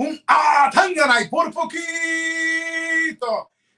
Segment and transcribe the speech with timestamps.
[0.00, 1.80] un Atanganay por poquito.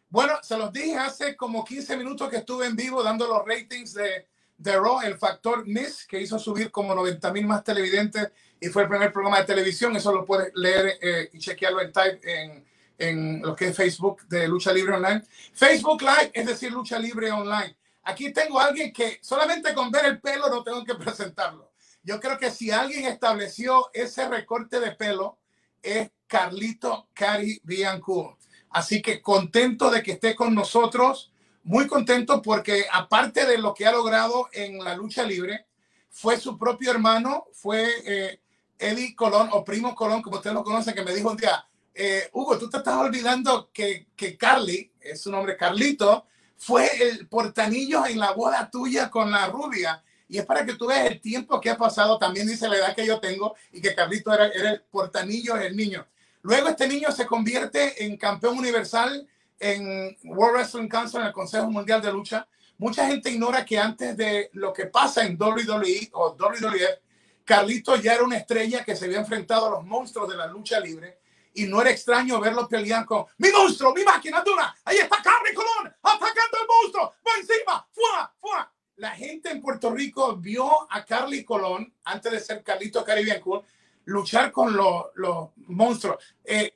[0.08, 3.94] Bueno, se los dije hace como 15 minutos que estuve en vivo dando los ratings
[3.94, 8.30] de, de Raw, el factor Miss, que hizo subir como 90 mil más televidentes
[8.60, 9.96] y fue el primer programa de televisión.
[9.96, 12.64] Eso lo puedes leer eh, y chequearlo en Type en,
[12.98, 15.24] en lo que es Facebook de Lucha Libre Online.
[15.52, 17.76] Facebook Live, es decir, Lucha Libre Online.
[18.04, 21.72] Aquí tengo a alguien que solamente con ver el pelo no tengo que presentarlo.
[22.04, 25.41] Yo creo que si alguien estableció ese recorte de pelo
[25.82, 28.38] es Carlito Cari Bianco.
[28.70, 31.32] Así que contento de que esté con nosotros,
[31.64, 35.66] muy contento porque aparte de lo que ha logrado en la lucha libre,
[36.08, 38.40] fue su propio hermano, fue eh,
[38.78, 42.28] Eddie Colón o Primo Colón, como ustedes lo conocen, que me dijo un día, eh,
[42.32, 46.26] Hugo, tú te estás olvidando que, que Carly, es su nombre Carlito,
[46.56, 50.02] fue el portanillo en la boda tuya con la rubia.
[50.32, 52.18] Y es para que tú veas el tiempo que ha pasado.
[52.18, 55.76] También dice la edad que yo tengo y que Carlito era, era el portanillo, el
[55.76, 56.06] niño.
[56.40, 61.70] Luego este niño se convierte en campeón universal en World Wrestling Council, en el Consejo
[61.70, 62.48] Mundial de Lucha.
[62.78, 68.14] Mucha gente ignora que antes de lo que pasa en WWE o WWF, Carlito ya
[68.14, 71.18] era una estrella que se había enfrentado a los monstruos de la lucha libre
[71.52, 74.74] y no era extraño verlo pelear con mi monstruo, mi máquina dura.
[74.82, 78.72] Ahí está Carly Colón atacando al monstruo, va encima, fuera, fuera.
[78.96, 83.62] La gente en Puerto Rico vio a Carly Colón antes de ser Carlito Caribbean Cool
[84.04, 86.16] luchar con los, los monstruos.
[86.44, 86.74] Eh,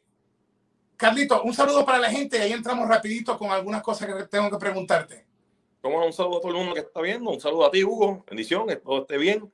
[0.96, 4.50] Carlito, un saludo para la gente y ahí entramos rapidito con algunas cosas que tengo
[4.50, 5.26] que preguntarte.
[5.80, 8.24] Como un saludo a todo el mundo que está viendo, un saludo a ti, Hugo,
[8.28, 9.52] bendición, que todo esté bien.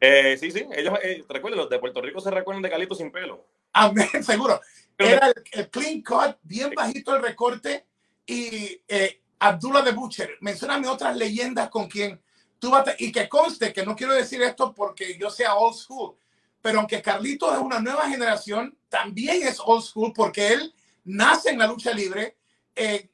[0.00, 3.10] Eh, sí, sí, ellos, eh, recuerden, los de Puerto Rico se recuerdan de Carlito sin
[3.10, 3.44] pelo.
[3.72, 4.60] Amén, seguro.
[4.96, 7.86] Era el, clean cut, bien bajito el recorte
[8.24, 10.36] y eh, Abdullah de Butcher.
[10.40, 12.20] Mencióname otras leyendas con quien
[12.64, 16.16] tú y que conste que no quiero decir esto porque yo sea old school,
[16.62, 21.58] pero aunque Carlito es una nueva generación, también es old school porque él nace en
[21.58, 22.36] la lucha libre
[22.74, 23.10] en,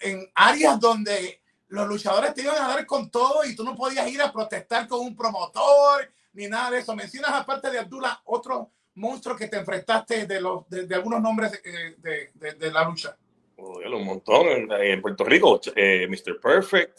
[0.00, 4.08] en áreas donde los luchadores te iban a dar con todo y tú no podías
[4.10, 6.94] ir a protestar con un promotor ni nada de eso.
[6.94, 12.30] Mencionas aparte de Abdullah otro monstruo que te enfrentaste de, los, de, algunos nombres de,
[12.34, 13.16] de, de la lucha.
[13.60, 14.70] Oh, un montón.
[14.72, 16.40] En, Puerto Rico, eh, Mr.
[16.40, 16.98] Perfect,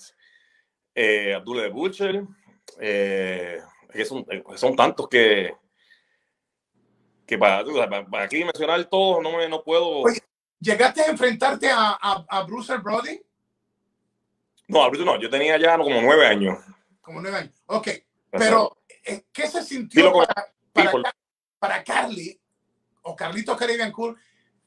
[0.95, 2.23] eh, Abdullah de Butcher.
[2.79, 3.59] Eh,
[4.05, 5.53] son, son tantos que,
[7.25, 7.63] que para,
[8.09, 10.03] para, aquí mencionar todos no, me, no puedo.
[10.59, 13.21] ¿Llegaste a enfrentarte a, a, a Bruce Brody?
[14.67, 16.57] No, a Bruce no, yo tenía ya como nueve años.
[17.01, 17.87] Como nueve años, ok.
[18.31, 21.15] Pero, eh, ¿qué se sintió para, para,
[21.57, 22.39] para, Carly
[23.01, 24.15] o Carlito Caribbean Cool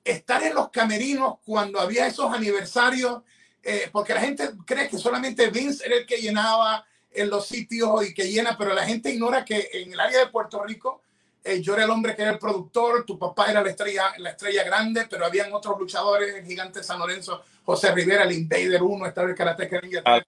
[0.02, 3.22] estar en los camerinos cuando había esos aniversarios?
[3.62, 8.08] Eh, porque la gente cree que solamente Vince era el que llenaba en los sitios
[8.08, 11.02] y que llena, pero la gente ignora que en el área de Puerto Rico
[11.44, 14.30] eh, yo era el hombre que era el productor, tu papá era la estrella, la
[14.30, 19.06] estrella grande, pero habían otros luchadores, el gigante San Lorenzo, José Rivera, el Invader 1,
[19.06, 19.68] estaba el Karate.
[20.04, 20.22] Ah.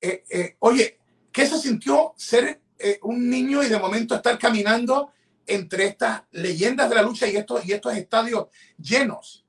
[0.00, 0.98] Eh, eh, oye,
[1.32, 2.60] ¿qué se sintió ser
[3.02, 5.12] un niño y de momento estar caminando
[5.46, 8.46] entre estas leyendas de la lucha y estos, y estos estadios
[8.78, 9.44] llenos?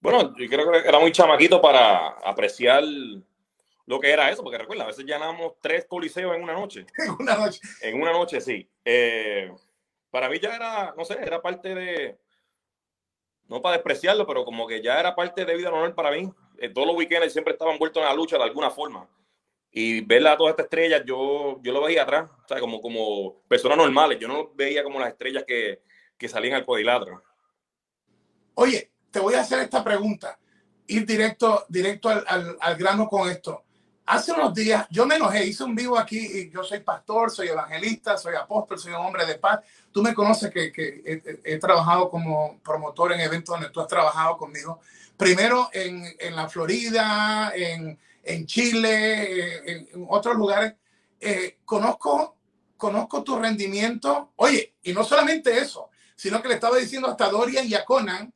[0.00, 2.84] Bueno, yo creo que era muy chamaquito para apreciar
[3.86, 6.86] lo que era eso, porque recuerda, a veces llenamos tres coliseos en una noche.
[6.98, 7.60] En una noche.
[7.80, 8.68] En una noche, sí.
[8.84, 9.52] Eh,
[10.10, 12.18] para mí ya era, no sé, era parte de,
[13.48, 16.30] no para despreciarlo, pero como que ya era parte de vida normal para mí.
[16.58, 19.08] En todos los weekends siempre estaba envuelto en la lucha de alguna forma.
[19.70, 23.42] Y verla a todas estas estrellas, yo, yo lo veía atrás, o sea, como, como
[23.42, 24.18] personas normales.
[24.18, 25.82] Yo no veía como las estrellas que,
[26.16, 27.22] que salían al cuadrilátero.
[28.54, 30.38] Oye, te voy a hacer esta pregunta.
[30.88, 33.64] Ir directo, directo al, al, al grano con esto
[34.06, 37.48] hace unos días yo me enojé, hice un vivo aquí y yo soy pastor, soy
[37.48, 39.60] evangelista, soy apóstol, soy un hombre de paz.
[39.90, 41.02] Tú me conoces que, que
[41.42, 44.80] he, trabajado como promotor en eventos donde tú has trabajado conmigo.
[45.16, 50.74] Primero en, en la Florida, en, en Chile, en, otros lugares.
[51.18, 52.36] Eh, conozco,
[52.76, 54.32] conozco tu rendimiento.
[54.36, 58.32] Oye, y no solamente eso, sino que le estaba diciendo hasta Dorian y a Conan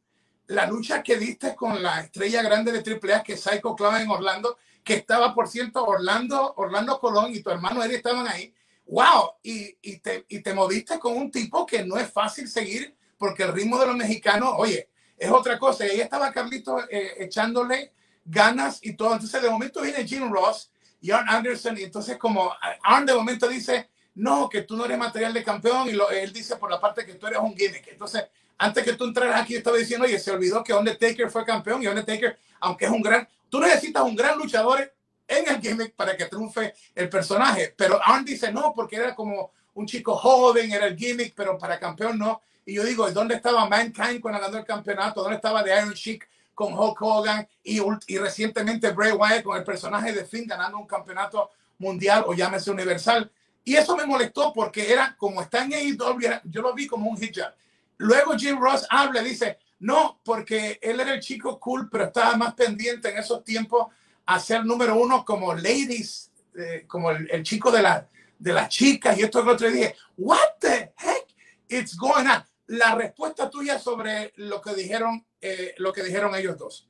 [0.50, 4.10] la lucha que diste con la estrella grande de AAA que es Psycho Clown en
[4.10, 8.52] Orlando que estaba, por cierto, Orlando, Orlando Colón y tu hermano Eddie estaban ahí.
[8.86, 9.34] ¡Wow!
[9.44, 13.44] Y, y, te, y te moviste con un tipo que no es fácil seguir porque
[13.44, 15.86] el ritmo de los mexicanos, oye, es otra cosa.
[15.86, 17.92] Y ahí estaba Carlito eh, echándole
[18.24, 19.12] ganas y todo.
[19.12, 21.78] Entonces, de momento viene Jim Ross y Arn Anderson.
[21.78, 22.52] Y entonces, como
[22.82, 25.88] Arn de momento dice, no, que tú no eres material de campeón.
[25.88, 27.86] Y lo, él dice por la parte que tú eres un gimmick.
[27.86, 28.24] Entonces,
[28.60, 31.86] antes que tú entraras aquí, estaba diciendo, oye, se olvidó que Undertaker fue campeón y
[31.86, 34.94] Undertaker, aunque es un gran, Tú necesitas un gran luchador
[35.26, 37.74] en el gimmick para que triunfe el personaje.
[37.76, 41.78] Pero Arn dice no, porque era como un chico joven, era el gimmick, pero para
[41.78, 42.42] campeón no.
[42.64, 45.22] Y yo digo, ¿dónde estaba Mankind cuando ganó el campeonato?
[45.22, 47.48] ¿Dónde estaba The Iron Sheik con Hulk Hogan?
[47.64, 52.34] Y, y recientemente Bray Wyatt con el personaje de Finn ganando un campeonato mundial o
[52.34, 53.28] llámese universal.
[53.64, 57.20] Y eso me molestó porque era como está en AEW, yo lo vi como un
[57.20, 57.52] hijab.
[58.00, 62.54] Luego Jim Ross habla, dice, no, porque él era el chico cool, pero estaba más
[62.54, 63.88] pendiente en esos tiempos
[64.24, 68.08] a ser número uno como ladies, eh, como el, chico de, la,
[68.38, 69.70] de las chicas y esto que otro.
[69.70, 71.26] dije, what the heck
[71.68, 72.42] it's going on?
[72.68, 76.88] La respuesta tuya sobre lo que dijeron, eh, lo que dijeron ellos dos.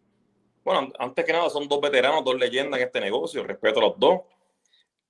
[0.62, 3.42] Bueno, antes que nada, son dos veteranos, dos leyendas en este negocio.
[3.42, 4.20] Respeto a los dos.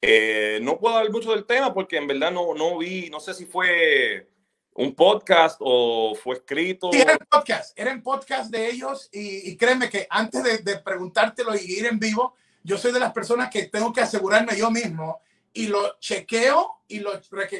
[0.00, 3.34] Eh, no puedo hablar mucho del tema porque en verdad no, no vi, no sé
[3.34, 4.29] si fue
[4.74, 6.90] un podcast o fue escrito.
[6.92, 11.98] era podcast, era podcast de ellos y, créeme que antes de, preguntártelo y ir en
[11.98, 15.20] vivo, yo soy de las personas que tengo que asegurarme yo mismo
[15.52, 17.12] y lo chequeo y, lo,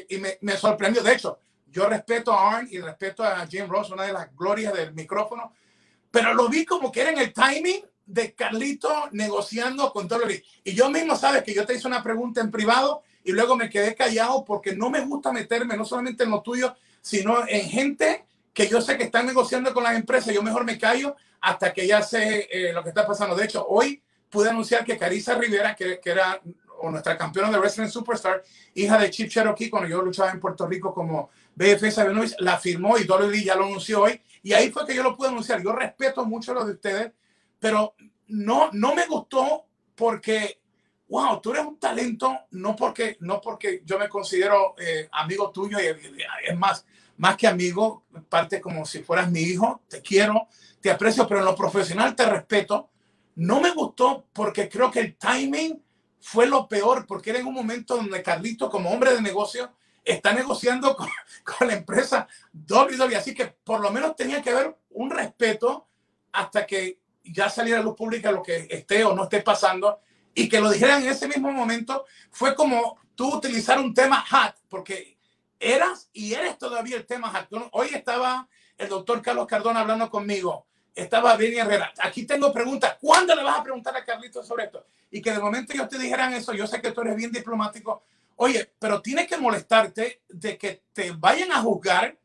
[0.09, 1.03] y me, sorprendió.
[1.03, 4.73] De hecho, yo respeto a Arn y respeto a Jim Ross, una de las glorias
[4.73, 5.53] del micrófono,
[6.09, 10.43] pero lo vi como que era en el timing de Carlito negociando con Dolly.
[10.63, 13.69] Y yo mismo, sabes que yo te hice una pregunta en privado y luego me
[13.69, 18.25] quedé callado porque no me gusta meterme no solamente en lo tuyo, sino en gente
[18.53, 20.33] que yo sé que están negociando con las empresas.
[20.33, 23.35] Yo mejor me callo hasta que ya sé eh, lo que está pasando.
[23.35, 26.41] De hecho, hoy pude anunciar que Carissa Rivera, que, que era
[26.79, 30.65] o nuestra campeona de Wrestling Superstar, hija de Chip Cherokee, cuando yo luchaba en Puerto
[30.65, 34.19] Rico como BFS Benoist, la firmó y Dolly ya lo anunció hoy.
[34.41, 35.61] Y ahí fue que yo lo pude anunciar.
[35.61, 37.11] Yo respeto mucho lo de ustedes
[37.61, 37.95] pero
[38.27, 39.65] no, no me gustó
[39.95, 40.60] porque,
[41.11, 45.77] wow, tú eres un talento, no porque, no porque yo me considero eh, amigo tuyo,
[45.77, 45.85] y,
[46.47, 46.85] es más,
[47.17, 50.47] más que amigo, parte como si fueras mi hijo, te quiero,
[50.79, 52.89] te aprecio, pero en lo profesional te respeto.
[53.35, 55.83] No me gustó porque creo que el timing
[56.21, 59.69] fue lo peor, porque era en un momento donde Carlito, como hombre de negocio,
[60.05, 61.09] está negociando con,
[61.43, 63.17] con la empresa WWE.
[63.17, 65.89] Así que por lo menos tenía que haber un respeto
[66.31, 69.99] hasta que ya saliera a luz pública lo que esté o no esté pasando
[70.33, 74.55] y que lo dijeran en ese mismo momento, fue como tú utilizar un tema hot,
[74.69, 75.17] porque
[75.59, 77.47] eras y eres todavía el tema hot.
[77.73, 78.47] Hoy estaba
[78.77, 81.93] el doctor Carlos Cardona hablando conmigo, estaba Benny Herrera.
[81.99, 84.85] Aquí tengo preguntas, ¿cuándo le vas a preguntar a Carlito sobre esto?
[85.11, 88.03] Y que de momento ellos te dijeran eso, yo sé que tú eres bien diplomático,
[88.37, 92.17] oye, pero tienes que molestarte de que te vayan a juzgar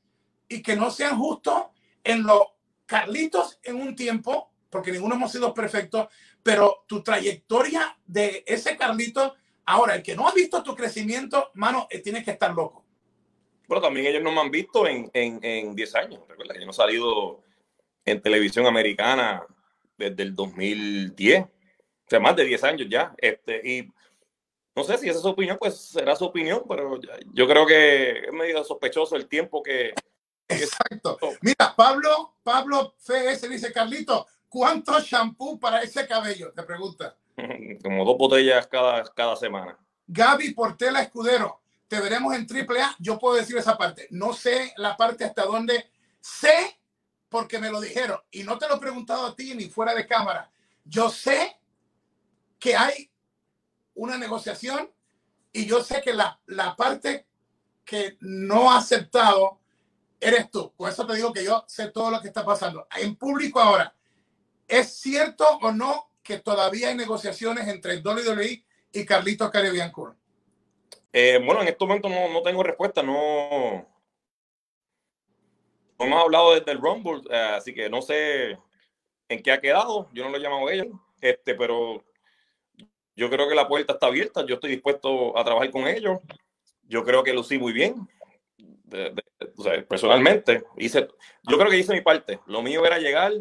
[0.48, 1.66] y que no sean justos
[2.04, 2.42] en los
[2.86, 6.08] Carlitos en un tiempo porque ninguno hemos sido perfectos,
[6.46, 9.34] pero tu trayectoria de ese Carlito,
[9.64, 12.84] ahora, el que no ha visto tu crecimiento, mano, eh, tienes que estar loco.
[13.66, 16.20] Pero también ellos no me han visto en, en, 10 años.
[16.28, 17.42] Recuerda que yo no he salido
[18.04, 19.44] en televisión americana
[19.98, 21.42] desde el 2010.
[21.42, 21.48] O
[22.06, 23.12] sea, más de 10 años ya.
[23.18, 23.92] Este, y
[24.76, 27.00] no sé si esa es su opinión, pues será su opinión, pero
[27.32, 29.94] yo creo que es medio sospechoso el tiempo que.
[30.46, 31.18] Exacto.
[31.40, 36.52] Mira, Pablo, Pablo FS dice, Carlito, ¿Cuánto shampoo para ese cabello?
[36.52, 37.16] Te pregunta.
[37.82, 39.78] Como dos botellas cada, cada semana.
[40.06, 42.96] Gaby Portela Escudero, te veremos en AAA.
[42.98, 44.06] Yo puedo decir esa parte.
[44.10, 45.90] No sé la parte hasta dónde
[46.20, 46.78] sé
[47.28, 50.06] porque me lo dijeron y no te lo he preguntado a ti ni fuera de
[50.06, 50.50] cámara.
[50.84, 51.58] Yo sé
[52.58, 53.10] que hay
[53.94, 54.90] una negociación
[55.52, 57.26] y yo sé que la, la parte
[57.84, 59.60] que no ha aceptado
[60.20, 60.72] eres tú.
[60.76, 62.86] Por eso te digo que yo sé todo lo que está pasando.
[62.96, 63.94] En público ahora,
[64.68, 70.16] ¿Es cierto o no que todavía hay negociaciones entre WWE y Carlitos Caribbean Cool?
[71.12, 73.86] Eh, bueno, en este momento no, no, tengo respuesta, no,
[75.98, 78.58] no hemos hablado desde el Rumble, eh, así que no sé
[79.28, 80.88] en qué ha quedado, yo no lo he llamado a ellos,
[81.20, 82.04] este, pero
[83.14, 86.18] yo creo que la puerta está abierta, yo estoy dispuesto a trabajar con ellos,
[86.82, 88.06] yo creo que lucí muy bien,
[89.88, 91.08] personalmente, hice,
[91.48, 93.32] yo creo que hice mi parte, lo mío era llegar,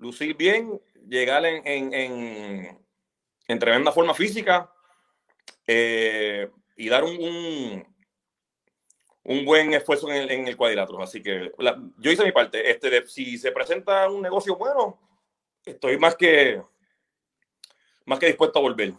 [0.00, 1.94] lucir bien, llegar en,
[3.46, 4.72] en, tremenda forma física
[5.66, 7.86] eh, y dar un,
[9.24, 11.02] un, buen esfuerzo en el, en el cuadrilátero.
[11.02, 11.52] Así que
[11.98, 12.70] yo hice mi parte.
[12.70, 14.98] Este, si se presenta un negocio bueno,
[15.64, 16.62] estoy más que,
[18.06, 18.94] más que dispuesto a volver.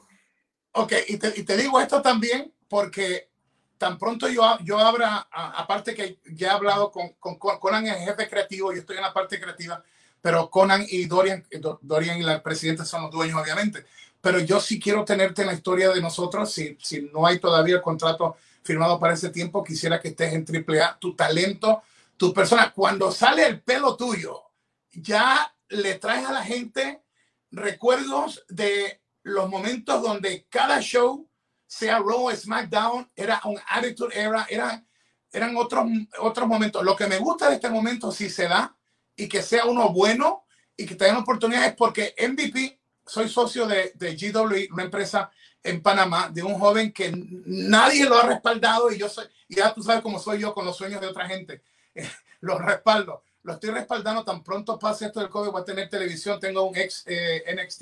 [0.74, 3.30] Ok, y te, y te digo esto también porque
[3.78, 7.96] tan pronto yo, yo abra, aparte que ya he hablado con, con, con Conan, el
[7.96, 9.84] jefe creativo, yo estoy en la parte creativa,
[10.22, 13.86] pero Conan y Dorian, eh, Dorian y la presidenta son los dueños, obviamente.
[14.22, 16.54] Pero yo sí quiero tenerte en la historia de nosotros.
[16.54, 20.46] Si, si no hay todavía el contrato firmado para ese tiempo, quisiera que estés en
[20.46, 21.00] AAA.
[21.00, 21.82] Tu talento,
[22.18, 22.72] tu persona.
[22.72, 24.44] Cuando sale el pelo tuyo,
[24.92, 27.02] ya le traes a la gente
[27.50, 31.28] recuerdos de los momentos donde cada show
[31.66, 34.84] sea Raw SmackDown, era un Attitude Era, era,
[35.32, 35.86] eran otros,
[36.20, 36.84] otros momentos.
[36.84, 38.76] Lo que me gusta de este momento, si se da,
[39.16, 44.16] y que sea uno bueno y que tengan oportunidades, porque MVP, soy socio de, de
[44.16, 45.32] GWE, una empresa
[45.64, 47.12] en Panamá, de un joven que
[47.46, 50.66] nadie lo ha respaldado y yo soy, y ya tú sabes cómo soy yo con
[50.66, 51.62] los sueños de otra gente.
[52.42, 53.24] los respaldo.
[53.44, 56.76] Lo estoy respaldando tan pronto pase esto del COVID, voy a tener televisión, tengo un
[56.76, 57.82] ex eh, NXT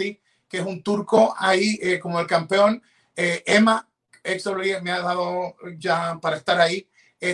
[0.49, 2.81] que es un turco ahí eh, como el campeón.
[3.15, 3.87] Eh, Emma,
[4.23, 4.45] ex
[4.81, 6.87] me ha dado ya para estar ahí.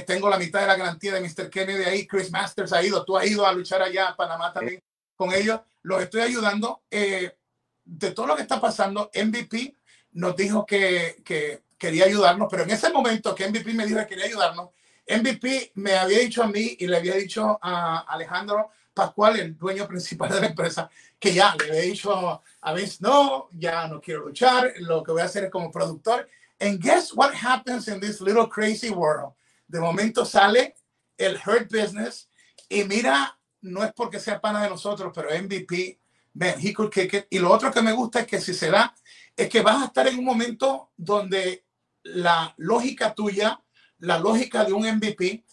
[0.06, 1.50] Tengo la mitad de la garantía de Mr.
[1.50, 2.08] Kennedy ahí.
[2.08, 3.04] Chris Masters ha ido.
[3.06, 4.82] Tú has ido a luchar allá a Panamá también
[5.16, 5.62] con ellos.
[5.84, 6.82] Los estoy ayudando.
[6.90, 9.76] de todo lo que está pasando, MVP
[10.14, 14.08] nos dijo que, que, quería ayudarnos, pero en ese momento que MVP me dijo que
[14.08, 14.70] quería ayudarnos,
[15.08, 19.88] MVP me había dicho a mí y le había dicho a Alejandro Pascual, el dueño
[19.88, 20.90] principal de la empresa,
[21.20, 25.22] que ya le había dicho a Vince, no, ya no quiero luchar, lo que voy
[25.22, 26.28] a hacer es como productor.
[26.60, 29.34] And guess what happens in this little crazy world?
[29.68, 30.76] De momento sale
[31.18, 32.30] el Hurt Business
[32.70, 36.00] y mira, no es porque sea pana de nosotros, pero MVP,
[36.34, 37.28] man, he could kick.
[37.30, 38.96] Y lo otro que me gusta es que si se da,
[39.36, 41.66] es que vas a estar en un momento donde
[42.04, 43.62] la lógica tuya,
[44.00, 45.44] la lógica de un MVP,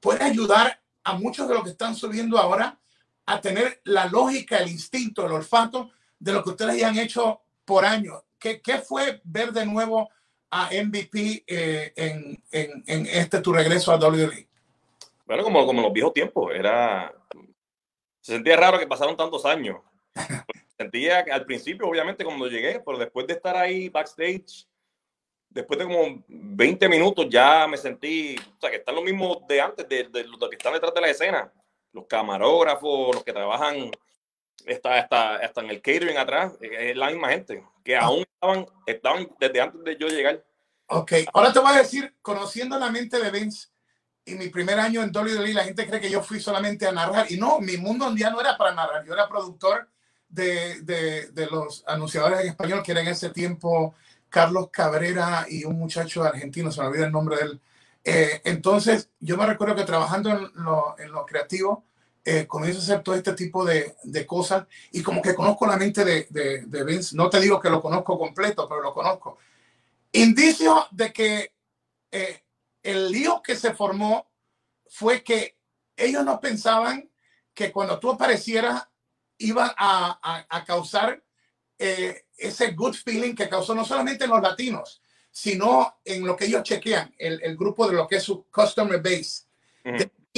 [0.00, 2.78] puede ayudar a muchos de los que están subiendo ahora
[3.26, 7.42] a tener la lógica, el instinto, el olfato de lo que ustedes ya han hecho
[7.64, 8.22] por años.
[8.38, 10.10] ¿Qué, qué fue ver de nuevo
[10.50, 14.48] a MVP eh, en, en, en, este tu regreso a WWE?
[15.26, 17.14] Bueno, como, como en los viejos tiempos, era...
[18.20, 19.80] Se sentía raro que pasaron tantos años.
[20.78, 24.66] sentía que al principio, obviamente, cuando llegué, pero después de estar ahí backstage,
[25.48, 29.60] después de como 20 minutos, ya me sentí, o sea, que están los mismos de
[29.60, 31.52] antes, de, de los que están detrás de la escena,
[31.92, 33.90] los camarógrafos, los que trabajan
[34.66, 38.04] está, está, está en el catering atrás, es la misma gente, que ah.
[38.04, 40.44] aún estaban, estaban desde antes de yo llegar.
[40.86, 43.68] Ok, ahora te voy a decir, conociendo la mente de Vince,
[44.24, 47.30] y mi primer año en WWE, la gente cree que yo fui solamente a narrar,
[47.30, 49.88] y no, mi mundo un día no era para narrar, yo era productor
[50.28, 53.94] de, de, de, los anunciadores en español, que era en ese tiempo
[54.28, 57.60] Carlos Cabrera y un muchacho argentino, se me olvida el nombre de él.
[58.04, 61.84] Eh, entonces, yo me recuerdo que trabajando en lo, en lo creativo,
[62.30, 65.78] eh, comienzo a hacer todo este tipo de, de, cosas y como que conozco la
[65.78, 67.16] mente de, de, de, Vince.
[67.16, 69.38] No te digo que lo conozco completo, pero lo conozco.
[70.12, 71.54] Indicio de que
[72.12, 72.42] eh,
[72.82, 74.30] el lío que se formó
[74.88, 75.56] fue que
[75.96, 77.08] ellos no pensaban
[77.54, 78.86] que cuando tú aparecieras
[79.38, 81.24] iba a, a, causar
[81.78, 86.44] eh, ese good feeling que causó no solamente en los latinos, sino en lo que
[86.44, 89.44] ellos chequean, el, el grupo de lo que es su customer base.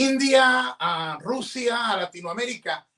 [0.00, 2.88] India a Rusia, a Latinoamérica,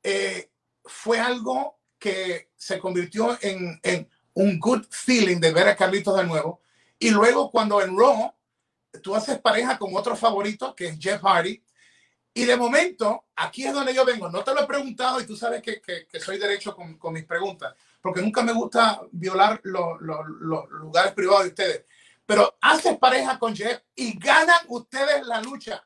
[0.00, 0.50] eh,
[0.84, 6.62] fue algo que se convirtió en, un good feeling de ver a Carlitos de nuevo.
[6.98, 8.32] Y luego cuando en Raw
[9.02, 11.62] tú haces pareja con otro favorito, que es Jeff Hardy,
[12.34, 14.30] y de momento, aquí es donde yo vengo.
[14.30, 17.12] No te lo he preguntado y tú sabes que, que, que soy derecho con, con,
[17.12, 21.84] mis preguntas, porque nunca me gusta violar los, los, los lugares privados de ustedes.
[22.24, 25.84] Pero haces pareja con Jeff y ganan ustedes la lucha.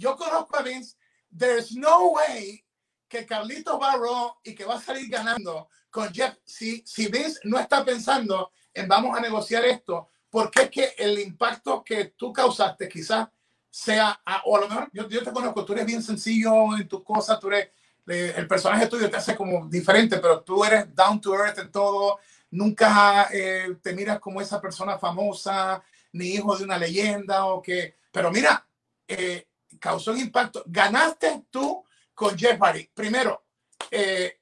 [0.00, 0.96] Yo conozco a Vince.
[1.36, 2.64] There's no way
[3.06, 3.94] que Carlitos va
[4.42, 6.36] y que va a salir ganando con Jeff.
[6.42, 11.18] Si, si Vince no está pensando en vamos a negociar esto, porque es que el
[11.18, 13.28] impacto que tú causaste quizás
[13.68, 17.04] sea, o a lo mejor yo, yo, te conozco, tú eres bien sencillo en tus
[17.04, 17.68] cosas, tú eres,
[18.06, 22.18] el personaje tuyo te hace como diferente, pero tú eres down to earth en todo,
[22.50, 27.96] nunca eh, te miras como esa persona famosa, ni hijo de una leyenda, o que,
[28.10, 28.66] pero mira,
[29.06, 29.49] eh,
[29.80, 30.62] causó un impacto.
[30.66, 31.84] Ganaste tú
[32.14, 32.88] con Jeff Hardy.
[32.94, 33.46] Primero,
[33.90, 34.40] eh,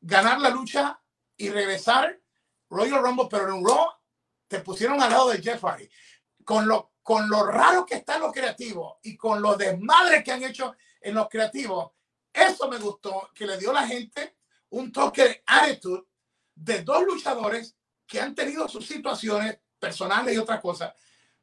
[0.00, 1.00] ganar la lucha
[1.36, 2.20] y regresar
[2.68, 3.88] Royal Rumble, pero en Raw
[4.48, 5.88] te pusieron al lado de Jeff Hardy.
[6.44, 10.32] Con lo con lo raro que está en los creativos y con los desmadres que
[10.32, 11.92] han hecho en los creativos,
[12.32, 14.38] eso me gustó, que le dio a la gente
[14.70, 16.02] un toque de attitude
[16.52, 17.76] de dos luchadores
[18.08, 20.94] que han tenido sus situaciones personales y otras cosas,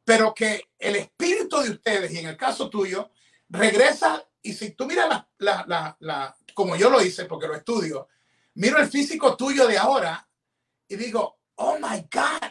[0.03, 3.11] pero que el espíritu de ustedes, y en el caso tuyo,
[3.49, 7.55] regresa, y si tú miras la, la, la, la como yo lo hice, porque lo
[7.55, 8.07] estudio,
[8.55, 10.27] miro el físico tuyo de ahora
[10.87, 12.49] y digo, oh my God,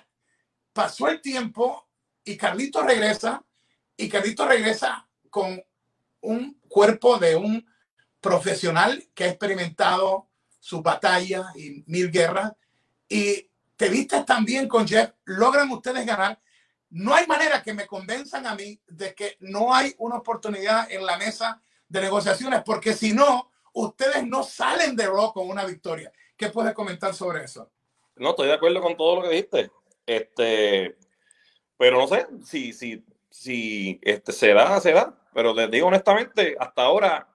[0.72, 1.88] pasó el tiempo
[2.24, 3.44] y Carlito regresa,
[3.96, 5.62] y Carlito regresa con
[6.20, 7.66] un cuerpo de un
[8.20, 10.28] profesional que ha experimentado
[10.58, 12.52] su batalla y mil guerras.
[13.08, 16.40] Y te viste también con Jeff, logran ustedes ganar.
[16.92, 21.06] No hay manera que me convenzan a mí de que no hay una oportunidad en
[21.06, 26.12] la mesa de negociaciones, porque si no, ustedes no salen de Raw con una victoria.
[26.36, 27.70] ¿Qué puedes comentar sobre eso?
[28.16, 29.70] No, estoy de acuerdo con todo lo que dijiste.
[30.04, 30.98] Este,
[31.78, 35.18] pero no sé si, si, si este, se da, se da.
[35.32, 37.26] Pero les digo honestamente, hasta ahora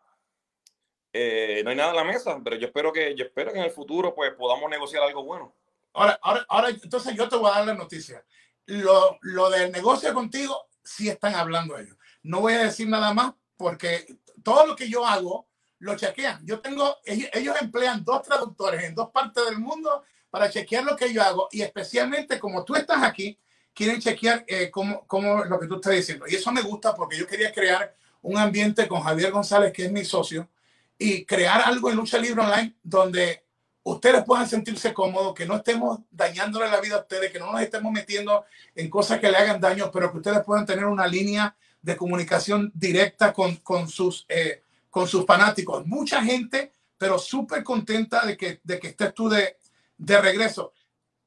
[1.12, 3.66] eh, no hay nada en la mesa, pero yo espero que, yo espero que en
[3.66, 5.56] el futuro pues podamos negociar algo bueno.
[5.94, 8.24] Ahora, ahora, ahora entonces yo te voy a dar la noticia.
[8.68, 11.98] Lo, lo del negocio contigo, sí están hablando ellos.
[12.24, 14.06] No voy a decir nada más porque
[14.44, 15.48] todo lo que yo hago
[15.80, 16.46] lo chequean.
[16.46, 21.14] Yo tengo, ellos, emplean dos traductores en dos partes del mundo para chequear lo que
[21.14, 23.38] yo hago y especialmente como tú estás aquí,
[23.74, 26.26] quieren chequear eh, cómo, cómo, lo que tú estás diciendo.
[26.28, 29.92] Y eso me gusta porque yo quería crear un ambiente con Javier González, que es
[29.92, 30.50] mi socio,
[30.98, 33.46] y crear algo en Lucha Libre Online donde
[33.92, 37.62] ustedes puedan sentirse cómodos, que no estemos dañándole la vida a ustedes, que no nos
[37.62, 41.56] estemos metiendo en cosas que le hagan daño, pero que ustedes puedan tener una línea
[41.82, 45.88] de comunicación directa con, con sus, eh, con sus fanáticos.
[45.88, 49.58] Mucha gente, pero súper contenta de que, de que estés tú de,
[49.98, 50.74] de regreso.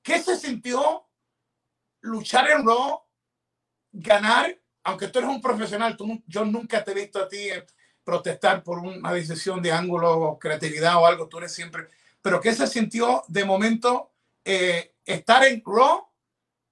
[0.03, 1.07] ¿Qué se sintió
[2.03, 3.03] luchar en Raw,
[3.93, 7.49] ganar, aunque tú eres un profesional, tú, yo nunca te he visto a ti
[8.05, 11.89] protestar por una decisión de ángulo, creatividad o algo, tú eres siempre,
[12.23, 14.13] pero ¿qué se sintió de momento
[14.45, 16.07] eh, estar en Raw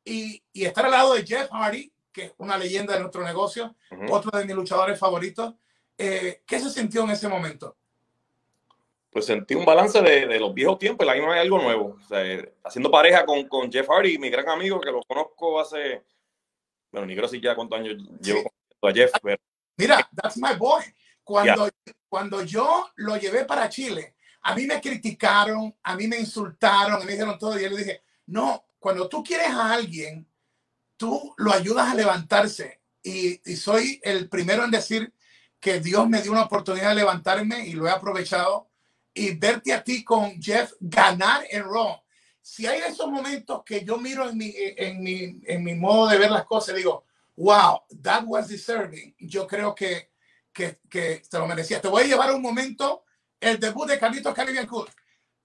[0.05, 3.77] y, y, estar al lado de Jeff Hardy, que es una leyenda de nuestro negocio,
[4.11, 5.55] otro de mis luchadores favoritos?
[5.97, 7.77] Eh, ¿Qué se sintió en ese momento?
[9.11, 11.97] Pues sentí un balance de, de los viejos tiempos y la misma hay algo nuevo.
[12.01, 12.23] O sea,
[12.63, 16.05] haciendo pareja con, con, Jeff Hardy, mi gran amigo, que lo conozco hace,
[16.93, 19.11] bueno, ni creo si ya cuántos años llevo con Jeff.
[19.77, 20.83] Mira, that's my boy.
[21.25, 21.69] Cuando,
[22.09, 27.13] cuando yo lo llevé para Chile, a mí me criticaron, a mí me insultaron, me
[27.13, 30.27] dijeron todo y yo le dije, no, cuando tú quieres a alguien,
[30.97, 32.81] tú lo ayudas a levantarse.
[33.03, 35.13] Y, soy el primero en decir
[35.61, 38.69] que Dios me dio una oportunidad de levantarme y lo he aprovechado.
[39.15, 42.01] Y verte a ti con Jeff ganar en Raw.
[42.41, 46.19] Si hay esos momentos que yo miro en mi, en mi, en mi modo de
[46.19, 47.05] ver las cosas, digo,
[47.37, 49.15] wow, that was deserving.
[49.19, 50.11] Yo creo que
[50.59, 51.81] que, que se lo merecía.
[51.81, 53.05] Te voy a llevar un momento
[53.41, 54.89] el debut de Carlitos Caribbean Cool.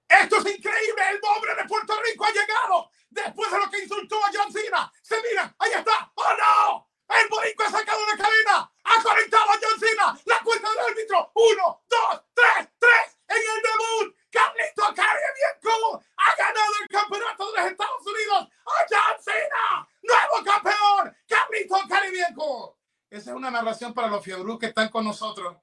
[0.08, 1.04] Esto es increíble.
[1.12, 4.92] El nombre de Puerto Rico ha llegado después de lo que insultó a John Cena.
[5.02, 6.12] Se mira, ahí está.
[6.16, 6.90] ¡Oh no!
[7.08, 8.72] El boricua ha sacado la cadena.
[8.84, 10.20] Ha conectado a John Cena.
[10.26, 11.32] La cuenta del árbitro.
[11.36, 13.18] Uno, dos, tres, tres.
[13.28, 18.86] En el debut, Carlitos Caribbean Cool ha ganado el campeonato de los Estados Unidos a
[18.90, 19.90] John Cena.
[20.02, 22.74] Nuevo campeón, Carlitos Caribbean Cool.
[23.10, 25.58] Esa es una narración para los Fiebrus que están con nosotros.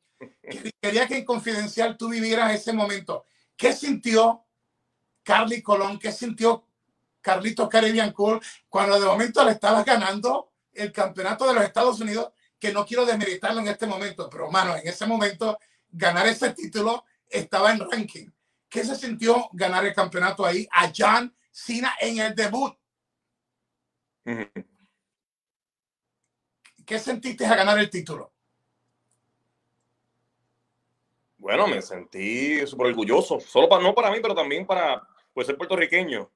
[0.80, 3.26] Quería que en confidencial tú vivieras ese momento.
[3.56, 4.46] ¿Qué sintió
[5.22, 5.98] Carly Colón?
[5.98, 6.66] ¿Qué sintió
[7.20, 12.32] Carlito Caribbean Cool cuando de momento le estabas ganando el campeonato de los Estados Unidos?
[12.58, 17.04] Que no quiero desmeritarlo en este momento, pero mano, en ese momento ganar ese título
[17.26, 18.28] estaba en ranking.
[18.68, 22.74] ¿Qué se sintió ganar el campeonato ahí a John Cena en el debut?
[26.86, 28.34] ¿Qué sentiste a ganar el título?
[31.40, 35.56] Bueno, me sentí súper orgulloso, solo para, no para mí, pero también para pues, ser
[35.56, 36.30] puertorriqueño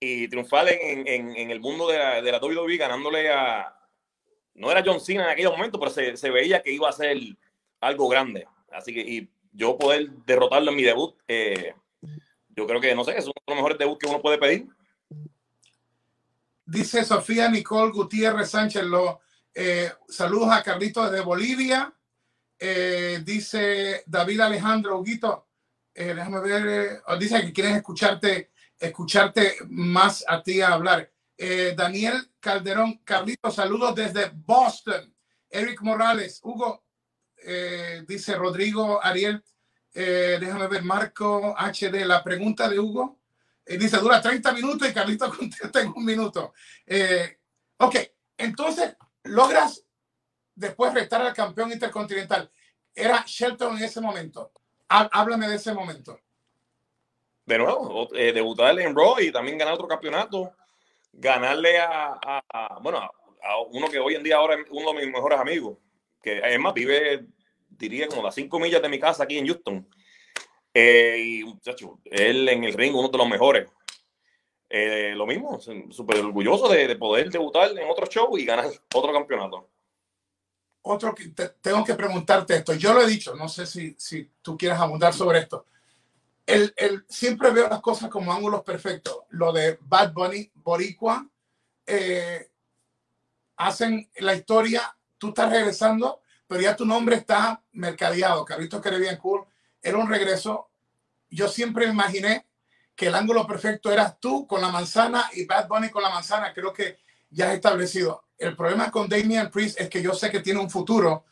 [0.00, 3.78] y triunfar en, en, en el mundo de la, de la WWE ganándole a,
[4.54, 7.16] no era John Cena en aquel momento, pero se, se, veía que iba a ser
[7.80, 8.46] algo grande.
[8.72, 11.74] Así que y yo poder derrotarlo en mi debut, eh,
[12.48, 14.66] yo creo que, no sé, es uno de los mejores debuts que uno puede pedir.
[16.66, 19.20] Dice Sofía Nicole Gutiérrez Sánchez, lo,
[19.54, 21.94] eh, saludos a Carlitos de Bolivia.
[22.60, 25.48] Eh, dice David Alejandro Huguito,
[25.94, 31.10] eh, déjame ver, oh, dice que quieres escucharte, escucharte más a ti hablar.
[31.76, 35.14] Daniel Calderón, Carlitos, saludos desde Boston.
[35.48, 36.84] Eric Morales, Hugo,
[38.08, 39.44] dice Rodrigo Ariel,
[39.94, 43.20] déjame ver, Marco HD, la pregunta de Hugo,
[43.64, 46.52] dice, dura 30 minutos y Carlitos contesta en un minuto.
[47.76, 47.96] ok,
[48.36, 49.84] entonces, logras
[50.58, 52.50] después restar al campeón intercontinental.
[52.94, 54.52] Era Shelton en ese momento.
[54.88, 56.18] Háblame de ese momento.
[57.46, 60.52] De nuevo, eh, debutar en Raw y también ganar otro campeonato.
[61.12, 62.40] Ganarle a,
[62.82, 65.78] bueno, a uno que hoy en día ahora es uno de mis mejores amigos,
[66.22, 67.26] que además vive,
[67.68, 69.88] diría, como a cinco millas de mi casa aquí en Houston.
[70.74, 73.68] Eh, y muchacho, él en el ring, uno de los mejores.
[74.68, 79.12] Eh, lo mismo, súper orgulloso de, de, poder debutar en otro show y ganar otro
[79.12, 79.70] campeonato.
[80.82, 81.28] Otro que
[81.60, 82.74] tengo que preguntarte esto.
[82.74, 85.66] Yo lo he dicho, no sé si, si tú quieres abundar sobre esto.
[86.46, 89.18] El, el, siempre veo las cosas como ángulos perfectos.
[89.30, 91.28] Lo de Bad Bunny, Boricua,
[91.86, 92.50] eh,
[93.56, 98.44] hacen la historia, tú estás regresando, pero ya tu nombre está mercadeado.
[98.44, 99.44] Carlitos Caribbean Cool
[99.82, 100.70] era un regreso.
[101.28, 102.46] Yo siempre imaginé
[102.94, 106.52] que el ángulo perfecto eras tú con la manzana y Bad Bunny con la manzana.
[106.52, 106.98] Creo que
[107.30, 108.24] ya es establecido.
[108.38, 111.24] El problema con Damian Priest es que yo sé que tiene un futuro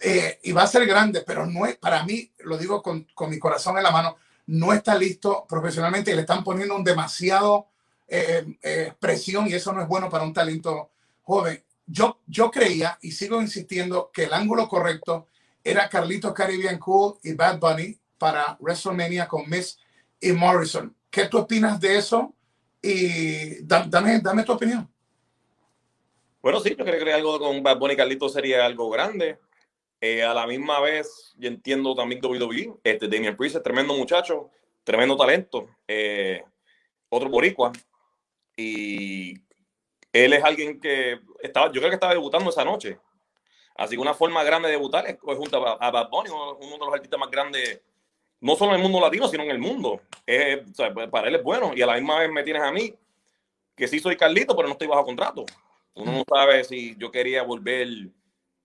[0.00, 3.30] eh, y va a ser grande, pero no es, para mí, lo digo con, con,
[3.30, 7.68] mi corazón en la mano, no está listo profesionalmente y le están poniendo un demasiado
[8.08, 10.90] eh, eh, presión y eso no es bueno para un talento
[11.22, 11.62] joven.
[11.86, 15.28] Yo, yo creía y sigo insistiendo que el ángulo correcto
[15.62, 19.78] era Carlitos Caribbean Cool y Bad Bunny para WrestleMania con Miss
[20.20, 20.94] y Morrison.
[21.10, 22.34] ¿Qué tú opinas de eso?
[22.82, 24.88] Y dame, dame tu opinión.
[26.46, 29.40] Bueno, sí, yo creo que algo con Bad Bunny y Carlitos sería algo grande.
[30.00, 32.72] Eh, a la misma vez, yo entiendo también WWE.
[32.84, 34.48] Este, Damian Priest es tremendo muchacho,
[34.84, 35.68] tremendo talento.
[35.88, 36.44] Eh,
[37.08, 37.72] otro boricua.
[38.56, 39.34] Y
[40.12, 43.00] él es alguien que estaba, yo creo que estaba debutando esa noche.
[43.74, 46.94] Así que una forma grande de debutar es junto a, Bad Bunny, uno de los
[46.94, 47.80] artistas más grandes,
[48.40, 50.00] no solo en el mundo latino, sino en el mundo.
[50.24, 51.72] Pues, para él es bueno.
[51.74, 52.94] Y a la misma vez me tienes a mí,
[53.74, 55.44] que sí soy Carlito, pero no estoy bajo contrato.
[55.96, 57.88] Uno no sabe si yo quería volver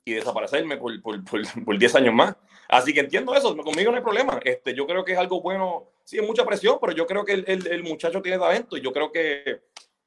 [0.03, 2.35] y desaparecerme por, por, por, 10 años más.
[2.67, 4.39] Así que entiendo eso, conmigo no hay problema.
[4.43, 7.33] Este, yo creo que es algo bueno, sí, es mucha presión, pero yo creo que
[7.33, 9.61] el, el, el muchacho tiene talento y yo creo que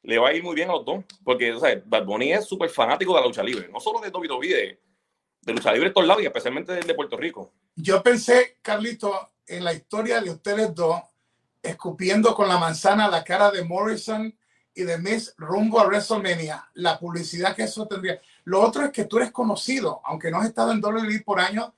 [0.05, 2.45] le va a ir muy bien a los dos, porque o sea, Bad Bunny es
[2.45, 4.81] súper fanático de la lucha libre, no solo de WWE, de,
[5.41, 7.53] de lucha libre de todos lados y especialmente de, Puerto Rico.
[7.75, 11.01] Yo pensé, Carlito, en la historia de ustedes dos,
[11.63, 14.35] escupiendo con la manzana la cara de Morrison
[14.75, 18.21] y de Miss rumbo a WrestleMania, la publicidad que eso tendría.
[18.45, 21.71] Lo otro es que tú eres conocido, aunque no has estado en WWE por años,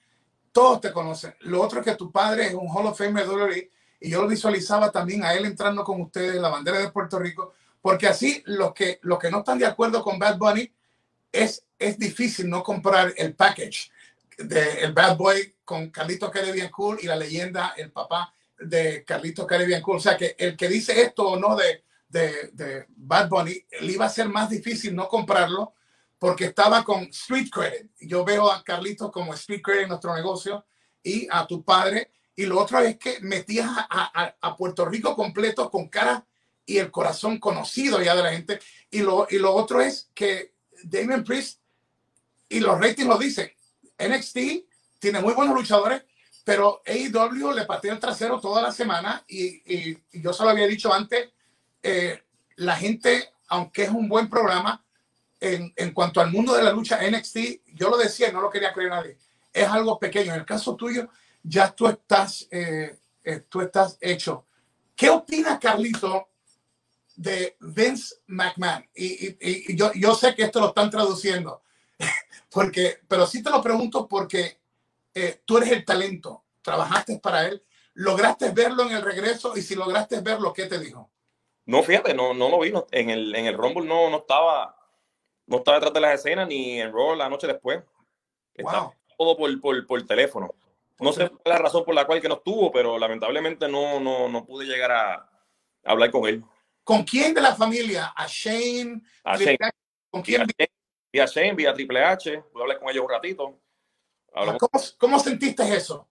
[0.52, 1.34] todos te conocen.
[1.40, 4.22] Lo otro es que tu padre es un Hall of Fame de WWE y yo
[4.22, 8.42] lo visualizaba también a él entrando con ustedes, la bandera de Puerto Rico, porque así
[8.46, 10.72] los que, los que no están de acuerdo con Bad Bunny,
[11.30, 13.90] es, es difícil no comprar el package
[14.38, 19.46] de el Bad Boy con Carlito Caribbean Cool y la leyenda, el papá de Carlito
[19.46, 19.96] Caribbean Cool.
[19.96, 21.82] O sea que el que dice esto o no de,
[22.16, 25.74] de, de Bad Bunny, le iba a ser más difícil no comprarlo
[26.18, 27.90] porque estaba con Street Credit.
[28.00, 30.64] Yo veo a Carlitos como Street Credit en nuestro negocio
[31.02, 32.12] y a tu padre.
[32.34, 36.26] Y lo otro es que metías a, a, Puerto Rico completo con cara
[36.64, 38.60] y el corazón conocido ya de la gente.
[38.90, 41.60] Y lo, y lo otro es que Damien Priest
[42.48, 43.50] y los ratings lo dicen.
[43.98, 44.38] NXT
[44.98, 46.02] tiene muy buenos luchadores,
[46.44, 50.66] pero AEW le patea el trasero toda la semana y, y, yo se lo había
[50.66, 51.30] dicho antes,
[51.82, 52.22] eh,
[52.56, 54.84] la gente, aunque es un buen programa,
[55.40, 57.38] en, en, cuanto al mundo de la lucha NXT,
[57.74, 59.18] yo lo decía no lo quería creer nadie,
[59.52, 60.32] es algo pequeño.
[60.32, 61.08] En el caso tuyo,
[61.42, 64.46] ya tú estás, eh, eh, tú estás hecho.
[64.94, 66.30] ¿Qué opina Carlito
[67.14, 68.88] de Vince McMahon?
[68.94, 71.62] Y, yo, yo sé que esto lo están traduciendo,
[72.50, 74.60] porque, pero sí te lo pregunto porque
[75.44, 77.62] tú eres el talento, trabajaste para él,
[77.96, 81.10] lograste verlo en el regreso y si lograste verlo, ¿qué te dijo?
[81.66, 84.76] No, fíjate, no, no lo vi, en, el, en el Rumble no, no estaba
[85.46, 87.82] no estaba detrás de las escenas ni en Raw la noche después.
[88.54, 90.54] Estaba todo por, por, por teléfono.
[90.98, 94.44] No sé la razón por la cual que no estuvo, pero lamentablemente no, no, no
[94.44, 95.30] pude llegar a,
[95.84, 96.42] hablar con él.
[96.82, 98.12] ¿Con quién de la familia?
[98.16, 99.02] ¿A Shane?
[99.24, 99.58] A Shane.
[100.10, 100.46] ¿Con quién?
[101.12, 102.42] Y a Shane, vía Triple H.
[102.52, 103.60] Pude hablar con ellos un ratito.
[104.32, 106.08] ¿Cómo, ¿Cómo, sentiste eso?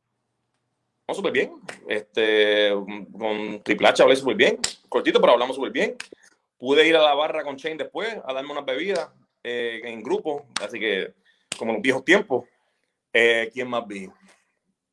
[1.08, 1.54] No, súper bien.
[1.88, 2.72] Este,
[3.18, 4.60] con Triple H hablé súper bien.
[4.90, 5.96] Cortito, pero hablamos súper bien.
[6.58, 9.10] Pude ir a la barra con Shane después a darme unas bebidas
[9.44, 11.14] eh, en grupo, así que
[11.58, 12.46] como en los viejos tiempos.
[13.14, 14.10] Eh, ¿Quién más vi?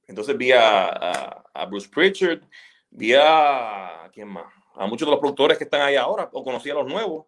[0.06, 2.42] Entonces vi a, a, Bruce Pritchard,
[2.90, 4.44] vi a, ¿quién más?
[4.74, 7.26] A muchos de los productores que están ahí ahora, o conocí a los nuevos.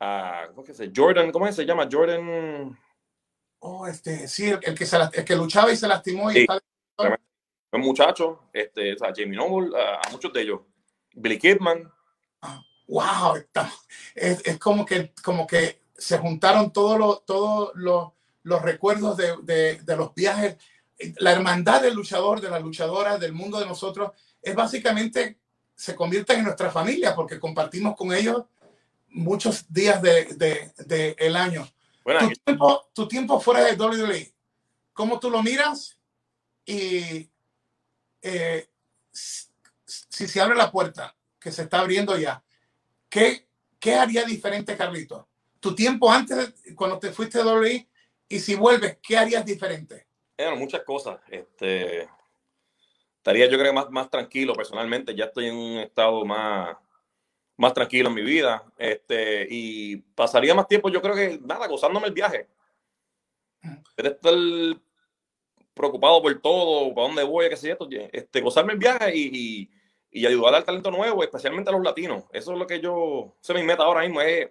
[0.00, 1.88] A, ¿cómo es que Jordan, ¿cómo se llama?
[1.90, 2.76] Jordan.
[3.60, 6.30] Oh, este, sí, el, que, se, el que luchaba y se lastimó.
[6.32, 6.60] Y está...
[7.72, 10.60] Un muchacho, este, o sea, Jamie Noble, a, a, muchos de ellos.
[11.14, 11.90] Billy Kidman.
[12.88, 13.36] Wow,
[14.14, 18.12] es, es, como, que, como que se juntaron todos los, todos los,
[18.44, 20.56] los recuerdos de, de, de, los viajes.
[21.18, 25.38] La hermandad del luchador, de las luchadoras, del mundo de nosotros, es básicamente,
[25.74, 28.44] se convierten en nuestra familia porque compartimos con ellos
[29.08, 31.66] muchos días del de, de, el año.
[32.04, 34.32] tu, tiempo, tu tiempo fuera de WWE,
[34.92, 35.98] ¿cómo tú lo miras?
[36.64, 37.28] Y
[38.26, 38.68] eh,
[39.12, 42.42] si se abre la puerta, que se está abriendo ya,
[43.08, 43.46] ¿Qué,
[43.78, 45.28] qué haría diferente, Carlito?
[45.60, 47.88] Tu tiempo antes, cuando te fuiste de WWE,
[48.28, 50.06] y si vuelves, ¿qué harías diferente?
[50.36, 51.18] Bueno, muchas cosas.
[51.28, 52.08] Este,
[53.16, 55.14] estaría yo creo más, más tranquilo personalmente.
[55.14, 56.76] Ya estoy en un estado más,
[57.56, 58.64] más tranquilo en mi vida.
[58.76, 62.48] Este, y pasaría más tiempo, yo creo que nada, gozándome el viaje.
[63.96, 64.34] De estar
[65.76, 67.76] preocupado por todo, para dónde voy, qué sé yo,
[68.10, 69.70] este, gozarme el viaje y,
[70.10, 72.24] y ayudar al talento nuevo, especialmente a los latinos.
[72.32, 74.48] Eso es lo que yo, esa es mi meta ahora mismo, es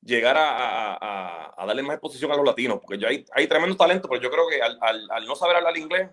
[0.00, 4.22] llegar a, darle más exposición a los latinos, porque ya hay, hay tremendo talento, pero
[4.22, 6.08] yo creo que al, no saber hablar inglés,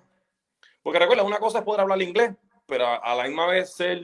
[0.81, 2.31] porque recuerda, una cosa es poder hablar inglés,
[2.65, 4.01] pero a, la misma vez ser,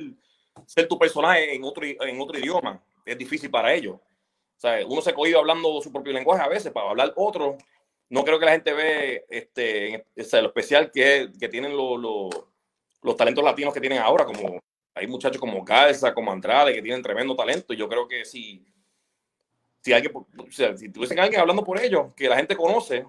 [0.68, 3.96] ser tu personaje en otro, en otro idioma es difícil para ellos.
[3.96, 7.58] O sea, uno se cohibe hablando su propio lenguaje a veces para hablar otro.
[8.14, 12.30] No creo que la gente ve este, lo especial que, que tienen los
[13.02, 14.62] los talentos latinos que tienen ahora, como
[14.94, 17.74] hay muchachos como Calza, como Andrade, que tienen tremendo talento.
[17.74, 18.64] Y yo creo que si,
[19.82, 23.04] si, alguien, o sea, si tuviesen alguien hablando por ellos, que la gente conoce,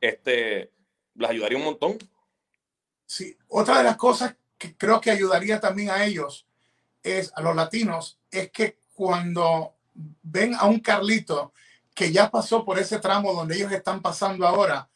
[0.00, 0.70] este
[1.16, 1.98] les ayudaría un montón.
[3.06, 6.46] Sí, otra de las cosas que creo que ayudaría también a ellos,
[7.02, 9.74] es a los latinos, es que cuando
[10.22, 11.52] ven a un Carlito
[11.94, 14.88] que ya pasó por ese tramo donde ellos están pasando ahora,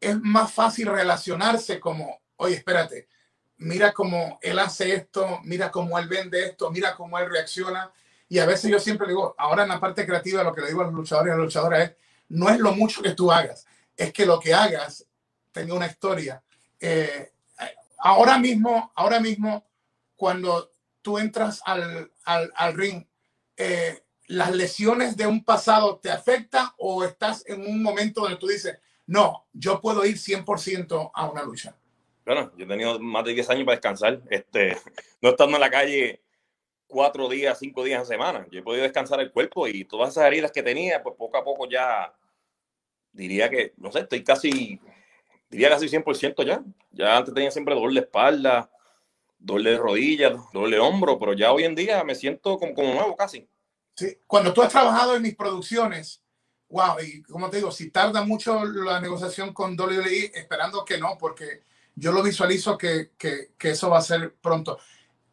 [0.00, 3.08] es más fácil relacionarse como, oye, espérate,
[3.58, 7.92] mira cómo él hace esto, mira cómo él vende esto, mira cómo él reacciona.
[8.28, 10.80] Y a veces yo siempre digo, ahora en la parte creativa lo que le digo
[10.80, 11.96] a los luchadores y a las luchadoras es,
[12.28, 15.06] no es lo mucho que tú hagas, es que lo que hagas
[15.52, 16.42] tenga una historia.
[16.80, 17.32] Eh,
[17.98, 19.66] ahora mismo, ahora mismo,
[20.16, 23.06] cuando tú entras al, al, ring,
[23.56, 28.46] eh, ¿las lesiones de un pasado te afectan o estás en un momento donde tú
[28.46, 31.76] dices, no, yo puedo ir 100% a una lucha?
[32.24, 34.76] bueno, yo he tenido más de 10 años para descansar, este,
[35.20, 36.20] no estando en la calle
[36.86, 38.46] cuatro días, cinco días a semana.
[38.50, 41.44] Yo he podido descansar el cuerpo y todas esas heridas que tenía, pues poco a
[41.44, 42.14] poco ya
[43.12, 44.78] diría que, no sé, estoy casi,
[45.48, 46.62] diría casi 100% ya.
[46.90, 48.70] Ya antes tenía siempre dolor de espalda,
[49.38, 52.92] dolor de rodillas, dolor de hombro, pero ya hoy en día me siento como, como
[52.92, 53.48] nuevo casi.
[53.94, 56.22] Sí, cuando tú has trabajado en mis producciones,
[56.68, 61.18] wow, y como te digo, si tarda mucho la negociación con WWE, esperando que no,
[61.18, 61.62] porque
[61.94, 64.78] yo lo visualizo que, que, que eso va a ser pronto.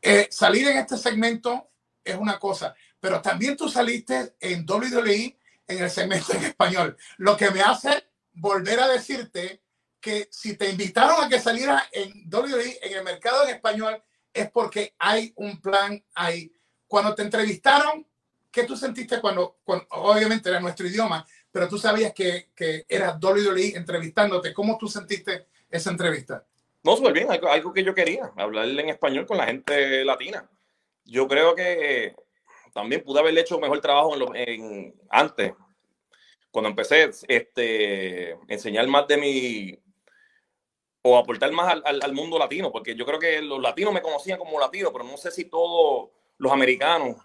[0.02, 1.70] Eh, salir en este segmento
[2.04, 7.38] es una cosa, pero también tú saliste en WWE en el segmento en español, lo
[7.38, 9.62] que me hace volver a decirte
[10.00, 14.02] que si te invitaron a que salieras en WWE en el mercado en español
[14.34, 16.52] es porque hay un plan ahí.
[16.88, 18.08] Cuando te entrevistaron,
[18.52, 23.18] ¿qué tú sentiste cuando, cuando obviamente era nuestro idioma, pero tú sabías que, que era
[23.22, 24.54] WWE entrevistándote?
[24.54, 26.46] ¿Cómo tú sentiste esa entrevista?
[26.84, 30.50] No, súper bien, algo, que yo quería, hablar en español con la gente latina.
[31.04, 32.16] Yo creo que
[32.74, 35.54] también pude haber hecho mejor trabajo en, antes,
[36.52, 39.80] cuando empecé este, enseñar más de mi,
[41.02, 44.60] o aportar más al, mundo latino, porque yo creo que los latinos me conocían como
[44.60, 47.18] latino, pero no sé si todos los americanos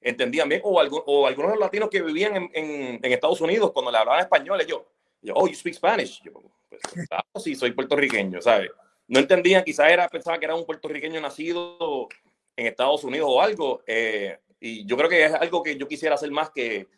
[0.00, 4.20] entendían bien, o, o algunos latinos que vivían en, en, Estados Unidos, cuando le hablaban
[4.20, 4.82] español, ellos,
[5.22, 6.22] yo, oh, you speak Spanish.
[6.22, 6.32] Yo,
[6.68, 6.80] pues,
[7.44, 8.70] sí, soy puertorriqueño, ¿sabes?
[9.06, 12.08] No entendían, quizás era, pensaba que era un puertorriqueño nacido
[12.56, 13.82] en Estados Unidos o algo.
[13.86, 16.88] Eh, y yo creo que es algo que yo quisiera hacer más que,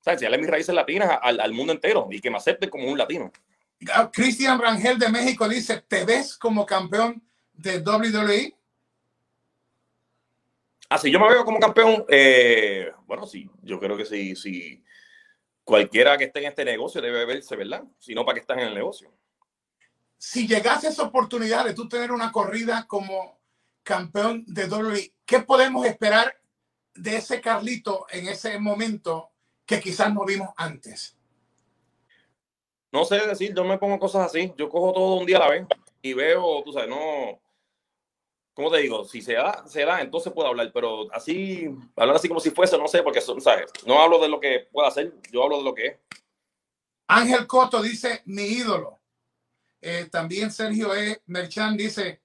[0.00, 0.20] ¿sabes?
[0.20, 3.32] Darle mis raíces latinas al, al mundo entero y que me acepten como un latino.
[4.12, 7.22] Cristian Rangel de México dice, ¿te ves como campeón
[7.52, 8.54] de WWE?
[10.94, 12.04] Ah, sí, yo me veo como campeón.
[12.08, 14.80] Eh, bueno, sí, yo creo que sí, sí
[15.64, 17.82] cualquiera que esté en este negocio debe verse, ¿verdad?
[17.98, 19.12] Si no, ¿para qué estás en el negocio?
[20.16, 23.40] Si llegase esa oportunidad de tú tener una corrida como
[23.82, 26.32] campeón de WWE, ¿qué podemos esperar
[26.94, 29.32] de ese Carlito en ese momento
[29.66, 31.16] que quizás no vimos antes?
[32.92, 35.50] No sé decir, yo me pongo cosas así, yo cojo todo un día a la
[35.50, 35.66] vez
[36.02, 37.40] y veo, tú sabes, no,
[38.54, 39.04] ¿cómo te digo?
[39.04, 42.78] Si se da, se da, entonces puedo hablar, pero así, hablar así como si fuese,
[42.78, 43.70] no sé, porque, ¿sabes?
[43.86, 45.96] No hablo de lo que pueda hacer, yo hablo de lo que es.
[47.08, 49.00] Ángel Coto dice, mi ídolo.
[49.80, 51.20] Eh, también Sergio E.
[51.26, 52.22] Merchan dice,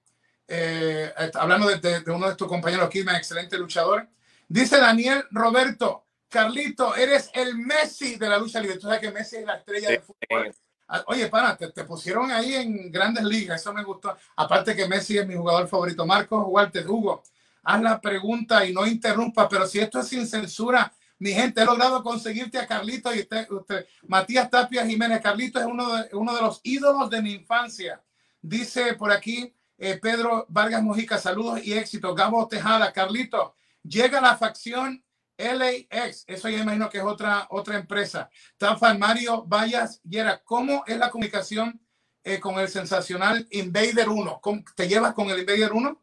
[0.48, 4.08] eh, hablando de, uno de tus compañeros aquí, un excelente luchador.
[4.48, 8.76] Dice Daniel Roberto, Carlito, eres el Messi de la lucha libre.
[8.76, 10.54] Tú sabes que Messi es la estrella de fútbol.
[10.92, 14.16] Ah, oye, pana, te, pusieron ahí en grandes ligas, eso me gustó.
[14.34, 16.04] Aparte que Messi es mi jugador favorito.
[16.04, 17.22] Marcos Walter Hugo,
[17.62, 21.64] haz la pregunta y no interrumpa, pero si esto es sin censura, mi gente, he
[21.64, 25.20] logrado conseguirte a Carlito y usted, usted Matías Tapia Jiménez.
[25.20, 28.02] Carlito es uno de, uno de los ídolos de mi infancia.
[28.42, 32.16] Dice por aquí eh, Pedro Vargas Mojica, saludos y éxito.
[32.16, 35.04] Gabo Tejada, Carlito, llega la facción
[35.40, 38.30] LAX, eso ya imagino que es otra, otra empresa.
[38.58, 41.80] Tafan Mario Vallas Yera, ¿cómo es la comunicación
[42.22, 44.40] eh, con el sensacional Invader 1?
[44.76, 46.02] ¿Te llevas con el Invader 1?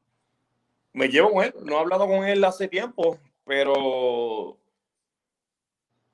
[0.93, 4.57] Me llevo con él, no he hablado con él hace tiempo, pero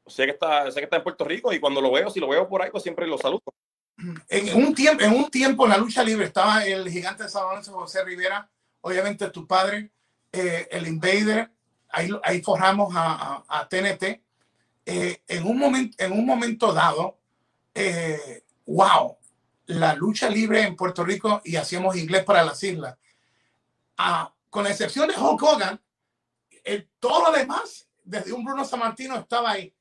[0.07, 2.27] sé que está, sé que está en Puerto Rico y cuando lo veo, si lo
[2.27, 3.43] veo por ahí, pues siempre lo saludo.
[4.27, 7.63] En un tiempo, en un tiempo en la lucha libre estaba el gigante de San
[7.63, 8.49] José Rivera,
[8.81, 9.91] obviamente tu padre,
[10.31, 11.51] eh, el Invader,
[11.93, 14.21] ahí, ahí forjamos a, TNT.
[14.85, 17.17] Eh, en, un momento, en un momento dado,
[17.73, 19.17] eh, wow,
[19.67, 22.97] la lucha libre en Puerto Rico y hacíamos inglés para las islas.
[23.97, 25.81] Ah, con la excepción de Hulk Hogan,
[26.63, 29.73] el, todo lo demás, desde un Bruno Sammartino estaba ahí.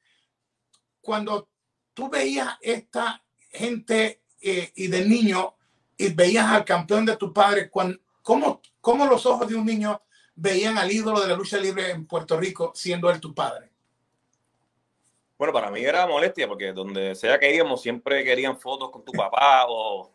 [1.00, 1.48] Cuando
[1.94, 5.56] tú veías esta gente eh, y de niño
[5.96, 10.02] y veías al campeón de tu padre, cuando, ¿cómo, ¿cómo los ojos de un niño
[10.34, 13.70] veían al ídolo de la lucha libre en Puerto Rico siendo él tu padre?
[15.38, 19.12] Bueno, para mí era molestia porque donde sea que íbamos siempre querían fotos con tu
[19.12, 20.12] papá o,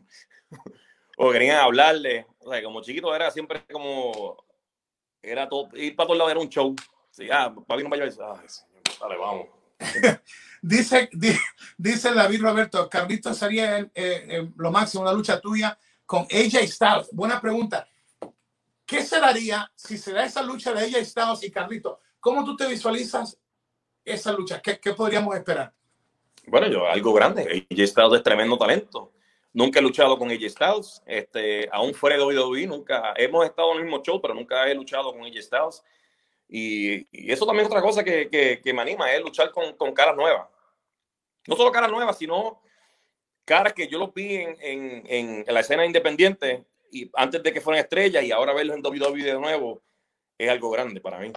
[1.17, 2.25] o querían hablarle.
[2.39, 4.37] O sea, como chiquito era siempre como
[5.21, 6.75] era todo, ir para todos lados era un show.
[7.11, 9.47] Sí, ah, papi no vaya a Ay, señor, dale, vamos.
[10.61, 11.09] dice,
[11.77, 17.09] dice David Roberto, Carlito sería eh, eh, lo máximo, una lucha tuya con AJ Styles.
[17.11, 17.87] Buena pregunta.
[18.87, 21.99] ¿Qué se daría si se da esa lucha de AJ Styles y Carlito?
[22.21, 23.37] ¿Cómo tú te visualizas
[24.05, 24.61] esa lucha?
[24.61, 25.73] ¿Qué, qué podríamos esperar?
[26.45, 27.67] Bueno, yo algo grande.
[27.69, 29.11] AJ Styles es tremendo talento.
[29.51, 31.03] Nunca he luchado con AJ Styles.
[31.05, 34.73] Este, aún fuera de WWE, nunca hemos estado en el mismo show, pero nunca he
[34.73, 35.83] luchado con AJ Styles.
[36.47, 38.29] Y, eso también es otra cosa que,
[38.63, 40.47] que, me anima, es luchar con, con, caras nuevas.
[41.45, 42.61] No solo caras nuevas, sino
[43.43, 47.61] caras que yo los vi en, en, en, la escena independiente y antes de que
[47.61, 49.81] fueran estrellas y ahora verlos en WWE de nuevo
[50.37, 51.31] es algo grande para mí.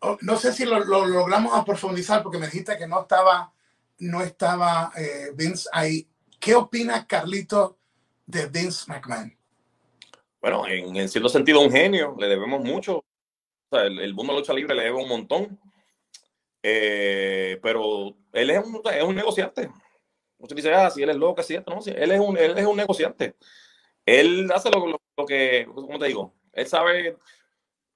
[0.00, 3.52] Oh, no sé si lo, logramos a profundizar porque me dijiste que no estaba,
[3.98, 6.08] no estaba eh, Vince ahí.
[6.40, 7.78] ¿Qué opina Carlito
[8.26, 9.36] de Vince McMahon?
[10.40, 13.04] Bueno, en, en cierto sentido un genio, le debemos mucho
[13.80, 15.58] el, mundo de la lucha libre le debe un montón.
[16.62, 19.70] Eh, pero él es un, es un negociante.
[20.38, 21.74] Usted dice, ah, si él es loco, es cierto.
[21.74, 23.36] No, él, es un, él es un negociante.
[24.06, 24.86] Él hace lo,
[25.16, 26.34] lo, que, ¿cómo te digo?
[26.52, 27.16] Él sabe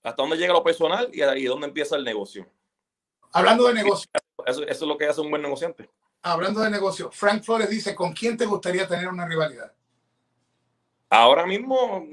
[0.03, 2.47] hasta dónde llega lo personal y, y dónde empieza el negocio.
[3.33, 4.11] Hablando de negocio.
[4.47, 5.91] Eso, eso, es lo que hace un buen negociante.
[6.23, 9.73] Hablando de negocio, Frank Flores dice, ¿con quién te gustaría tener una rivalidad?
[11.09, 12.07] Ahora mismo,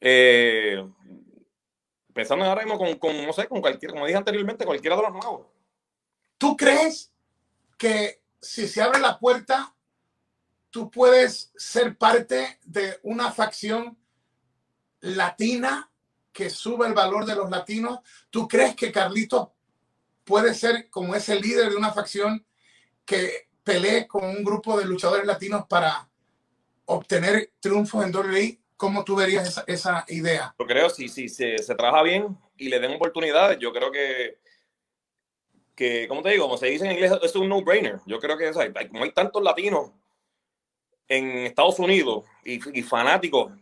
[0.00, 0.86] eh,
[2.12, 5.12] pensando ahora mismo con, con, no sé, con cualquier, como dije anteriormente, cualquiera de los
[5.12, 5.46] nuevos.
[6.38, 7.12] ¿Tú crees
[7.78, 9.71] que si se abre la puerta,
[10.72, 13.96] tú puedes ser parte de una facción
[15.00, 15.92] latina
[16.32, 18.00] que sube el valor de los latinos?
[18.30, 19.54] ¿Tú crees que Carlito
[20.24, 22.44] puede ser como ese líder de una facción
[23.04, 26.08] que pelee con un grupo de luchadores latinos para
[26.86, 28.58] obtener triunfos en WWE?
[28.78, 30.54] ¿Cómo tú verías esa, esa idea?
[30.58, 34.38] Yo creo, si, si se, se, trabaja bien y le den oportunidades, yo creo que,
[35.76, 38.00] que, como te digo, como se dice en inglés, es un no-brainer.
[38.06, 38.54] Yo creo que, o
[38.88, 39.92] como hay tantos latinos
[41.08, 43.52] en Estados Unidos y, y fanáticos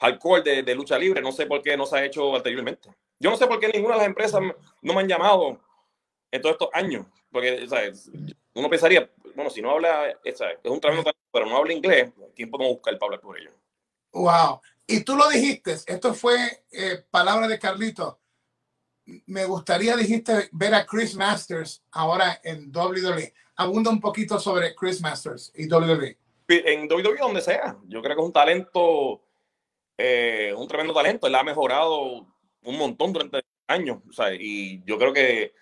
[0.00, 2.88] hardcore de, de, lucha libre, no sé por qué no se ha hecho anteriormente.
[3.18, 4.40] Yo no sé por qué ninguna de las empresas
[4.80, 5.60] no me han llamado
[6.30, 7.06] en todos estos años.
[7.30, 8.10] Porque, ¿sabes?
[8.54, 12.74] uno pensaría, bueno, si no habla, es un trabajo, pero no habla inglés, ¿quién podemos
[12.74, 13.50] buscar para hablar por ello?
[14.12, 14.60] Wow.
[14.86, 18.18] Y tú lo dijiste, esto fue eh, palabra de Carlito.
[19.26, 23.32] Me gustaría, dijiste, ver a Chris Masters ahora en WWE.
[23.56, 26.18] Abunda un poquito sobre Chris Masters y WWE.
[26.50, 27.76] En WWE, donde sea.
[27.86, 29.22] Yo creo que es un talento,
[29.96, 31.26] eh, un tremendo talento.
[31.26, 32.26] Él ha mejorado
[32.62, 33.98] un montón durante años.
[34.08, 35.54] O sea, y yo creo que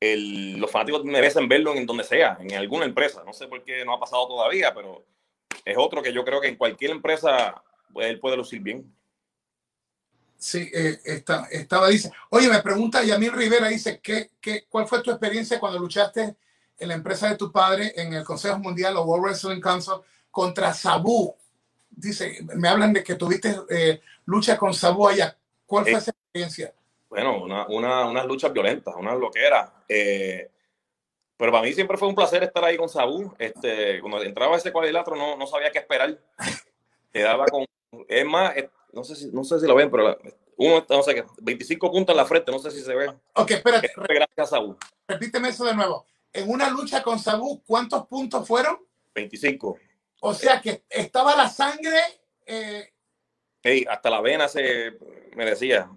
[0.00, 3.22] el, los fanáticos merecen verlo en donde sea, en alguna empresa.
[3.24, 5.04] No sé por qué no ha pasado todavía, pero
[5.64, 8.92] es otro que yo creo que en cualquier empresa pues, él puede lucir bien.
[10.38, 15.02] Sí, eh, está, estaba, dice, oye, me pregunta Yamil Rivera, dice, ¿qué, qué, ¿cuál fue
[15.02, 16.36] tu experiencia cuando luchaste
[16.78, 19.94] en la empresa de tu padre en el Consejo Mundial o World Wrestling Council
[20.30, 21.34] contra Sabu?
[21.90, 25.36] Dice, me hablan de que tuviste eh, lucha con Sabu allá.
[25.64, 26.74] ¿Cuál fue eh, esa experiencia?
[27.08, 29.72] Bueno, una, una, unas luchas violentas, una loquera.
[29.88, 30.50] Eh,
[31.36, 33.34] pero para mí siempre fue un placer estar ahí con Sabu.
[33.38, 36.18] Este, cuando entraba ese cuadrilátero no, no sabía qué esperar.
[37.12, 37.64] Quedaba con
[38.08, 38.54] es más,
[38.92, 40.18] no sé si, no sé si lo ven, pero
[40.56, 43.12] uno, no sé qué, 25 puntos en la frente, no sé si se ve.
[43.34, 43.90] Ok, espérate.
[43.96, 44.76] Gracias a Sabu.
[45.08, 46.06] Repíteme eso de nuevo.
[46.36, 48.78] En una lucha con Sabu, ¿cuántos puntos fueron?
[49.14, 49.78] 25.
[50.20, 51.98] O sea que estaba la sangre.
[52.44, 52.92] Eh...
[53.88, 54.98] hasta la vena se
[55.34, 55.90] me decía.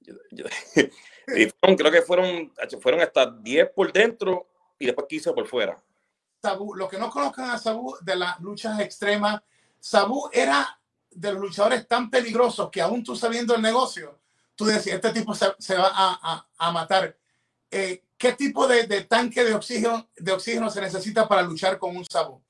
[1.36, 4.46] y creo que fueron, fueron hasta 10 por dentro
[4.78, 5.82] y después 15 por fuera.
[6.42, 9.40] Sabu, lo que no conozcan a Sabu de las luchas extremas,
[9.80, 10.78] Sabu era
[11.10, 14.20] de los luchadores tan peligrosos que aún tú sabiendo el negocio,
[14.54, 17.16] tú decías, este tipo se, va a, a, matar.
[17.70, 21.96] Eh, ¿Qué tipo de, de, tanque de oxígeno, de oxígeno se necesita para luchar con
[21.96, 22.42] un sabo?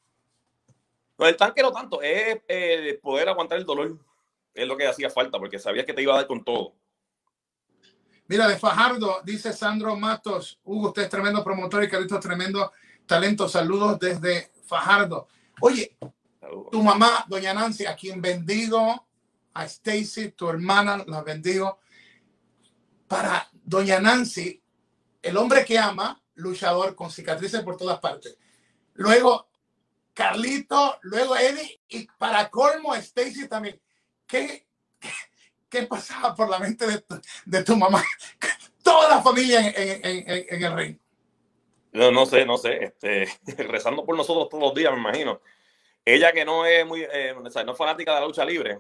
[1.19, 3.99] No, el tanque no tanto, es eh, poder aguantar el dolor.
[4.55, 6.75] es lo que hacía falta, porque sabías que te iba a dar con todo.
[8.29, 12.73] Mira, de Fajardo, dice Sandro Matos, Hugo, usted es tremendo promotor y Carlitos tremendo
[13.07, 13.49] talento.
[13.49, 15.29] Saludos desde Fajardo.
[15.61, 15.97] Oye,
[16.71, 19.07] tu mamá, doña Nancy, a quien bendigo,
[19.55, 21.79] a Stacy, tu hermana, la bendigo.
[23.07, 24.63] Para doña Nancy,
[25.23, 28.37] el hombre que ama, luchador con cicatrices por todas partes.
[28.95, 29.49] Luego,
[30.15, 33.81] Carlito, luego Eddie y para colmo, Stacy también.
[34.27, 34.67] ¿Qué,
[35.69, 38.03] qué, pasaba por la mente de tu, de tu mamá?
[38.83, 40.99] Toda la familia en, en, en, el ring.
[41.93, 42.85] No, no sé, no sé.
[42.85, 43.27] Este,
[43.65, 45.41] rezando por nosotros todos los días, me imagino.
[46.05, 48.79] Ella que no es muy, eh, no es fanática de la lucha libre,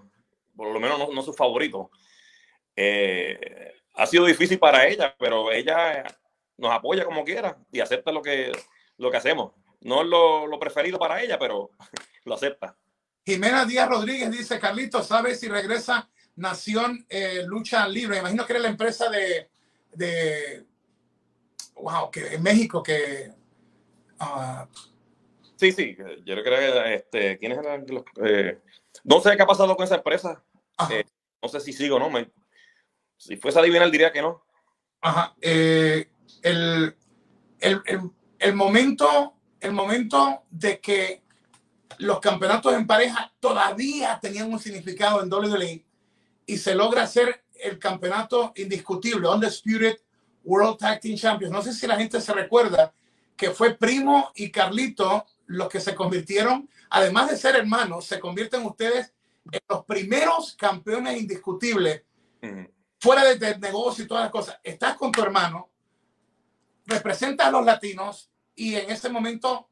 [0.56, 1.90] por lo menos no, no su favorito.
[2.74, 6.04] Eh, ha sido difícil para ella, pero ella
[6.58, 8.52] nos apoya como quiera y acepta lo que,
[8.98, 9.52] lo que hacemos.
[9.80, 11.70] No es lo, lo preferido para ella, pero
[12.24, 12.76] lo acepta.
[13.24, 18.18] Jimena Díaz Rodríguez dice, Carlito, ¿sabes si regresa Nación eh, Lucha Libre?
[18.18, 19.50] Imagino que era la empresa de,
[19.92, 20.66] de
[21.74, 23.32] wow, que en México que...
[24.20, 24.66] Uh,
[25.56, 28.58] sí, sí, yo creo que este, ¿quiénes eran los, eh,
[29.04, 30.42] no sé qué ha pasado con esa empresa.
[30.90, 31.04] Eh,
[31.42, 32.10] no sé si sigo o no.
[32.10, 32.30] Me,
[33.16, 34.44] si fuese a adivinar, diría que no.
[35.00, 35.34] Ajá.
[35.40, 36.08] Eh,
[36.42, 36.96] el,
[37.60, 37.82] el,
[38.38, 41.22] el, momento, el momento de que
[41.98, 45.84] los campeonatos en pareja todavía tenían un significado en WWE
[46.46, 49.98] y se logra hacer el campeonato indiscutible, Undisputed
[50.44, 51.52] World Tag Team Champions.
[51.52, 52.92] No sé si la gente se recuerda
[53.36, 58.64] que fue Primo y Carlito los que se convirtieron, además de ser hermanos, se convierten
[58.66, 59.14] ustedes
[59.50, 62.02] en los primeros campeones indiscutibles,
[63.00, 64.58] fuera de, de, negocio y todas las cosas.
[64.62, 65.70] Estás con tu hermano,
[66.88, 69.68] representas a los latinos y en ese momento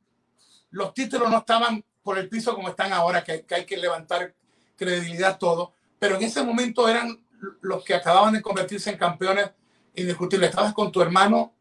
[0.70, 4.34] los títulos no estaban por el piso como están ahora, que, hay que levantar
[4.76, 7.24] credibilidad todo, pero en ese momento eran
[7.62, 9.50] los que acababan de convertirse en campeones
[9.94, 10.50] indiscutibles.
[10.50, 11.54] Estabas con tu hermano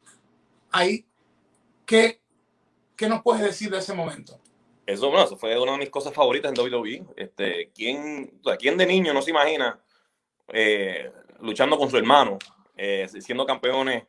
[0.72, 1.06] ahí.
[1.86, 2.20] ¿Qué,
[2.96, 4.40] qué nos puedes decir de ese momento?
[4.86, 7.06] Eso, bueno, eso fue una de mis cosas favoritas en WWE.
[7.16, 9.80] Este, ¿quién, ¿Quién de niño no se imagina
[10.50, 12.38] eh, luchando con su hermano,
[12.76, 14.04] eh, siendo campeones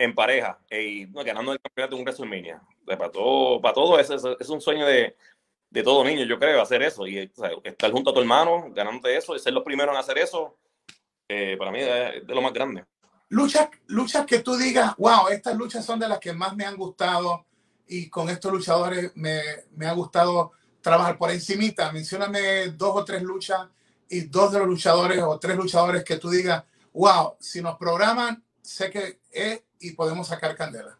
[0.00, 2.62] en pareja eh, y ganando el campeonato de un WrestleMania?
[2.86, 5.14] Para todo, para todo eso es, un sueño de,
[5.68, 7.06] de, todo niño, yo creo, hacer eso.
[7.06, 7.30] Y
[7.62, 10.56] estar junto a tu hermano, ganándote eso y ser los primeros en hacer eso,
[11.58, 12.84] para mí es de lo más grande.
[13.28, 16.76] Luchas, luchas que tú digas, wow, estas luchas son de las que más me han
[16.76, 17.46] gustado
[17.86, 19.40] y con estos luchadores me,
[19.76, 21.92] me ha gustado trabajar por encimita.
[21.92, 23.68] Mencióname dos o tres luchas
[24.08, 28.42] y dos de los luchadores o tres luchadores que tú digas, wow, si nos programan,
[28.62, 30.98] sé que es y podemos sacar candela.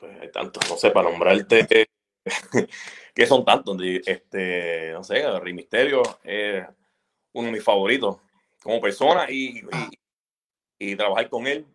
[0.00, 1.88] Pues hay tantos, no sé, para nombrarte,
[3.14, 3.76] que son tantos.
[3.82, 6.64] Este, no sé, Rey Misterio es
[7.32, 8.18] uno de mis favoritos
[8.62, 9.62] como persona y,
[10.78, 11.66] y, trabajar con él.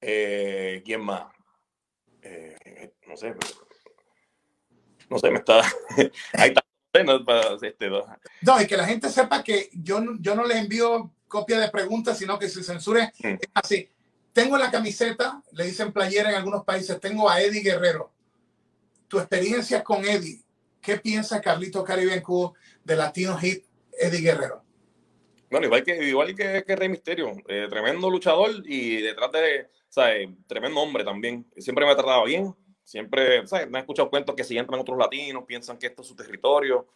[0.00, 1.24] Eh, ¿Quién más?
[2.22, 3.34] Eh, no sé,
[5.08, 5.60] no sé, me está.
[6.34, 6.54] Ahí
[7.62, 7.90] este,
[8.42, 12.16] no, y que la gente sepa que yo, yo no les envío copia de preguntas,
[12.16, 13.34] sino que se censure mm.
[13.54, 13.88] así.
[14.34, 18.12] Tengo la camiseta, le dicen playera en algunos países, tengo a Eddie Guerrero.
[19.08, 20.42] Tu experiencia con Eddie,
[20.82, 22.22] ¿qué piensa Carlito Caribe
[22.84, 24.62] de Latino Hit Eddie Guerrero?
[25.50, 30.28] Bueno, igual que, igual que, que Rey Misterio, eh, tremendo luchador y detrás de, ¿sabes?
[30.46, 31.46] Tremendo hombre también.
[31.56, 32.54] Siempre me ha tratado bien
[32.84, 33.68] Siempre, ¿sabes?
[33.68, 36.86] Me han escuchado cuentos que si entran otros latinos, piensan que esto es su territorio,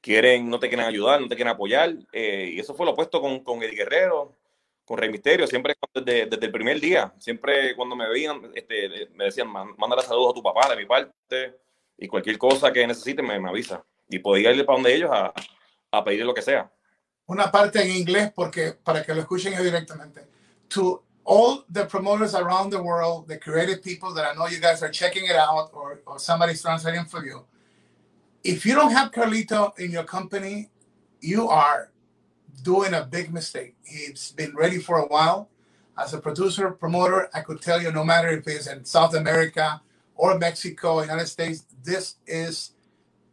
[0.00, 1.96] quieren, no te quieren ayudar, no te quieren apoyar.
[2.12, 4.36] Eh, y eso fue lo opuesto con, con Eddie Guerrero,
[4.90, 9.26] con Rey Misterio, siempre desde, desde, el primer día, siempre cuando me veían, este, me
[9.26, 11.60] decían, mándale saludos a tu papá de mi parte,
[11.96, 13.84] y cualquier cosa que necesite me, me avisa.
[14.08, 15.32] Y podía ir para donde ellos a,
[15.92, 16.68] a pedir lo que sea.
[17.26, 20.26] Una parte en inglés, porque para que lo escuchen directamente.
[20.70, 24.82] To all the promoters around the world, the creative people that I know you guys
[24.82, 27.44] are checking it out or, or somebody's translating for you.
[28.42, 30.68] If you don't have Carlito in your company,
[31.20, 31.92] you are
[32.62, 33.74] doing a big mistake.
[33.84, 35.48] He's been ready for a while.
[35.98, 39.80] As a producer, promoter, I could tell you no matter if it's in South America
[40.14, 42.72] or Mexico, United States, this is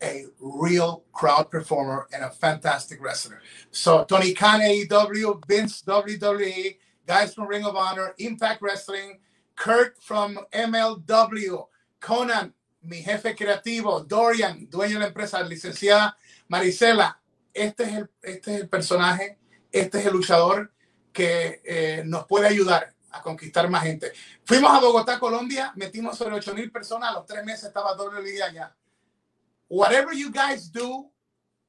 [0.02, 3.42] a real crowd performer and a fantastic wrestler.
[3.72, 9.20] So Tony Khan, AEW, Vince, WWE, guys from Ring of Honor, Impact Wrestling,
[9.56, 11.66] Kurt from MLW,
[12.00, 12.54] Conan,
[12.84, 16.16] mi jefe creativo, Dorian, dueño de la empresa, licenciada
[16.50, 17.18] Marisela.
[17.58, 19.38] Este es el, este es el personaje,
[19.72, 20.72] este es el luchador
[21.12, 24.12] que eh, nos puede ayudar a conquistar más gente.
[24.46, 28.76] Fuimos a Bogotá, Colombia, metimos sobre 8 mil personas, los tres meses estaba liga allá.
[29.70, 31.12] Whatever you guys do,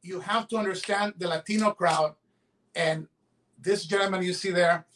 [0.03, 2.15] you have to understand the Latino crowd
[2.79, 3.09] And
[3.61, 4.87] this gentleman you see there,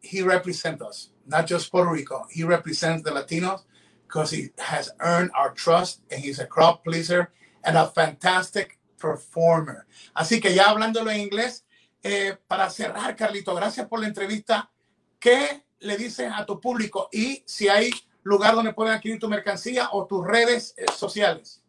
[0.00, 2.26] he represents us, not just Puerto Rico.
[2.28, 3.62] He represents the Latinos
[4.06, 7.30] because he has earned our trust and he's a crowd pleaser
[7.62, 9.84] and a fantastic performer.
[10.14, 11.66] Así que ya hablándolo en inglés,
[12.02, 14.70] eh, para cerrar, Carlito, gracias por la entrevista.
[15.18, 17.90] ¿Qué le dices a tu público y si hay
[18.22, 21.62] lugar donde pueden adquirir tu mercancía o tus redes eh, sociales?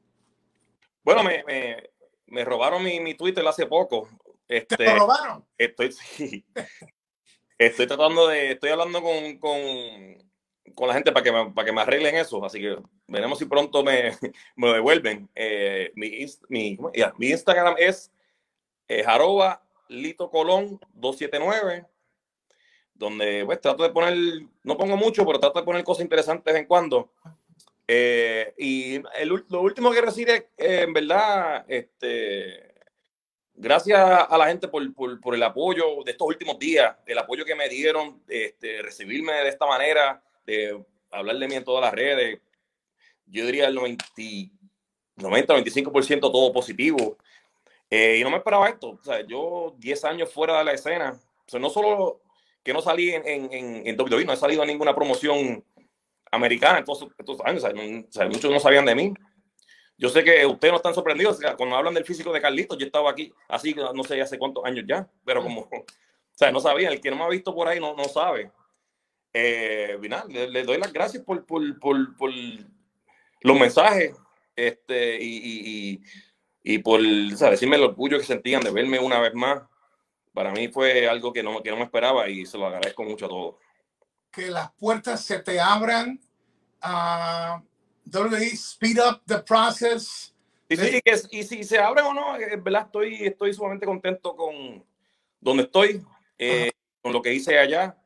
[1.03, 1.89] Bueno, me, me,
[2.27, 4.09] me robaron mi, mi, Twitter hace poco.
[4.47, 5.45] Este, ¿Te lo robaron?
[5.57, 6.45] Estoy, sí,
[7.57, 10.24] estoy tratando de, estoy hablando con, con,
[10.74, 13.45] con la gente para que, me, para que me arreglen eso, así que veremos si
[13.45, 14.11] pronto me,
[14.55, 15.30] me devuelven.
[15.36, 16.78] Eh, mi, mi,
[17.18, 18.11] mi, Instagram es
[18.88, 21.86] eh, arroba Lito Colón 279
[22.95, 24.16] donde pues trato de poner,
[24.63, 27.11] no pongo mucho, pero trato de poner cosas interesantes de vez en cuando.
[27.88, 32.74] Eh, y el, lo último que decir en verdad, este,
[33.53, 37.45] gracias a la gente por, por, por, el apoyo de estos últimos días, el apoyo
[37.45, 41.93] que me dieron, este, recibirme de esta manera, de hablar de mí en todas las
[41.93, 42.39] redes.
[43.25, 44.05] Yo diría el 90,
[45.17, 47.17] 90 95% todo positivo.
[47.89, 48.91] Eh, y no me esperaba esto.
[48.91, 51.19] O sea, yo 10 años fuera de la escena.
[51.45, 52.21] O sea, no solo
[52.63, 55.63] que no salí en, en, en WWE, no he salido a ninguna promoción
[56.31, 57.63] americana en todos estos años.
[57.63, 59.13] O sea, muchos no sabían de mí.
[59.97, 61.37] Yo sé que ustedes no están sorprendidos.
[61.37, 64.37] O sea, cuando hablan del físico de Carlitos, yo estaba aquí así, no sé hace
[64.37, 65.85] cuántos años ya, pero como, o
[66.31, 66.93] sea, no sabían.
[66.93, 68.51] El que no me ha visto por ahí no, no sabe.
[69.38, 69.97] Eh,
[70.29, 72.31] le, le, doy las gracias por, por, por, por
[73.41, 74.15] los mensajes
[74.55, 76.01] este, y, y,
[76.63, 77.01] y, por
[77.36, 79.63] sea, decirme el orgullo que sentían de verme una vez más
[80.33, 83.25] para mí fue algo que no, que no me esperaba y se lo agradezco mucho
[83.25, 83.55] a todos.
[84.31, 86.19] Que las puertas se te abran.
[86.81, 87.61] Uh,
[88.05, 90.33] WWE, speed up the process.
[90.69, 94.36] Y, sí, que, y si se abren o no, es verdad, estoy, estoy sumamente contento
[94.36, 94.83] con
[95.39, 96.05] donde estoy,
[96.38, 96.71] eh,
[97.01, 97.97] con lo que hice allá.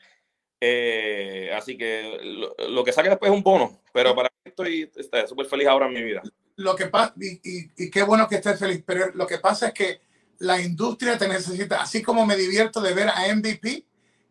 [0.61, 4.91] Eh, así que lo, lo, que saque después es un bono, pero para mí estoy
[5.27, 6.21] súper feliz ahora en mi vida.
[6.57, 9.67] Lo que pasa, y, y, y, qué bueno que estés feliz, pero lo que pasa
[9.67, 10.01] es que
[10.39, 11.81] la industria te necesita.
[11.81, 13.85] Así como me divierto de ver a MVP,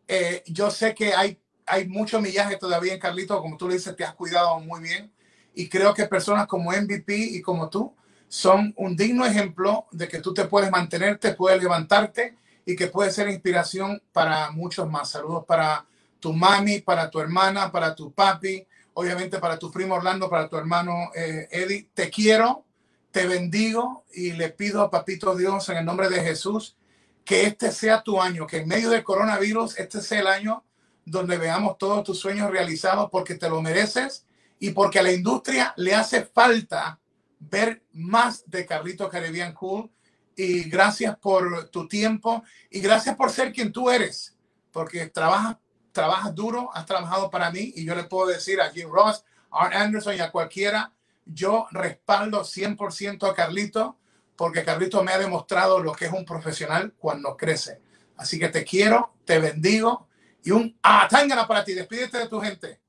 [0.08, 3.94] eh, yo sé que hay, hay mucho millaje todavía en Carlito, como tú le dices,
[3.94, 5.12] te has cuidado muy bien.
[5.54, 7.94] Y creo que personas como MVP y como tú
[8.28, 13.14] son un digno ejemplo de que tú te puedes mantenerte, puedes levantarte y que puedes
[13.14, 15.10] ser inspiración para muchos más.
[15.10, 15.86] Saludos para
[16.20, 20.56] tu mami, para tu hermana, para tu papi, obviamente para tu primo Orlando, para tu
[20.56, 21.88] hermano eh, Eddie.
[21.94, 22.64] Te quiero
[23.10, 26.76] te bendigo y le pido a Papito Dios en el nombre de Jesús
[27.24, 30.64] que este sea tu año, que en medio del coronavirus este sea el año
[31.04, 34.26] donde veamos todos tus sueños realizados porque te lo mereces
[34.58, 37.00] y porque a la industria le hace falta
[37.38, 39.90] ver más de Carlito Caribbean Cool.
[40.36, 44.36] Y gracias por tu tiempo y gracias por ser quien tú eres,
[44.70, 45.56] porque trabajas,
[45.98, 49.64] trabajas duro, has trabajado para mí y yo le puedo decir a Jim Ross, a
[49.64, 50.92] Art Anderson y a cualquiera
[51.26, 53.96] yo respaldo 100% a Carlito
[54.36, 57.80] porque Carlito me ha demostrado lo que es un profesional cuando crece.
[58.16, 60.06] Así que te quiero, te bendigo
[60.44, 61.74] y un atángana para ti.
[61.74, 62.80] Despídete de tu gente.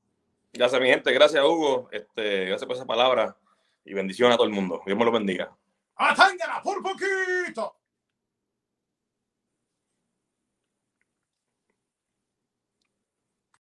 [0.52, 1.12] Gracias, mi gente.
[1.12, 1.88] Gracias, Hugo.
[1.90, 3.36] Este, gracias por esa palabra
[3.84, 4.82] y bendición a todo el mundo.
[4.86, 5.52] Dios me lo bendiga.
[5.96, 7.79] Atángana por poquito.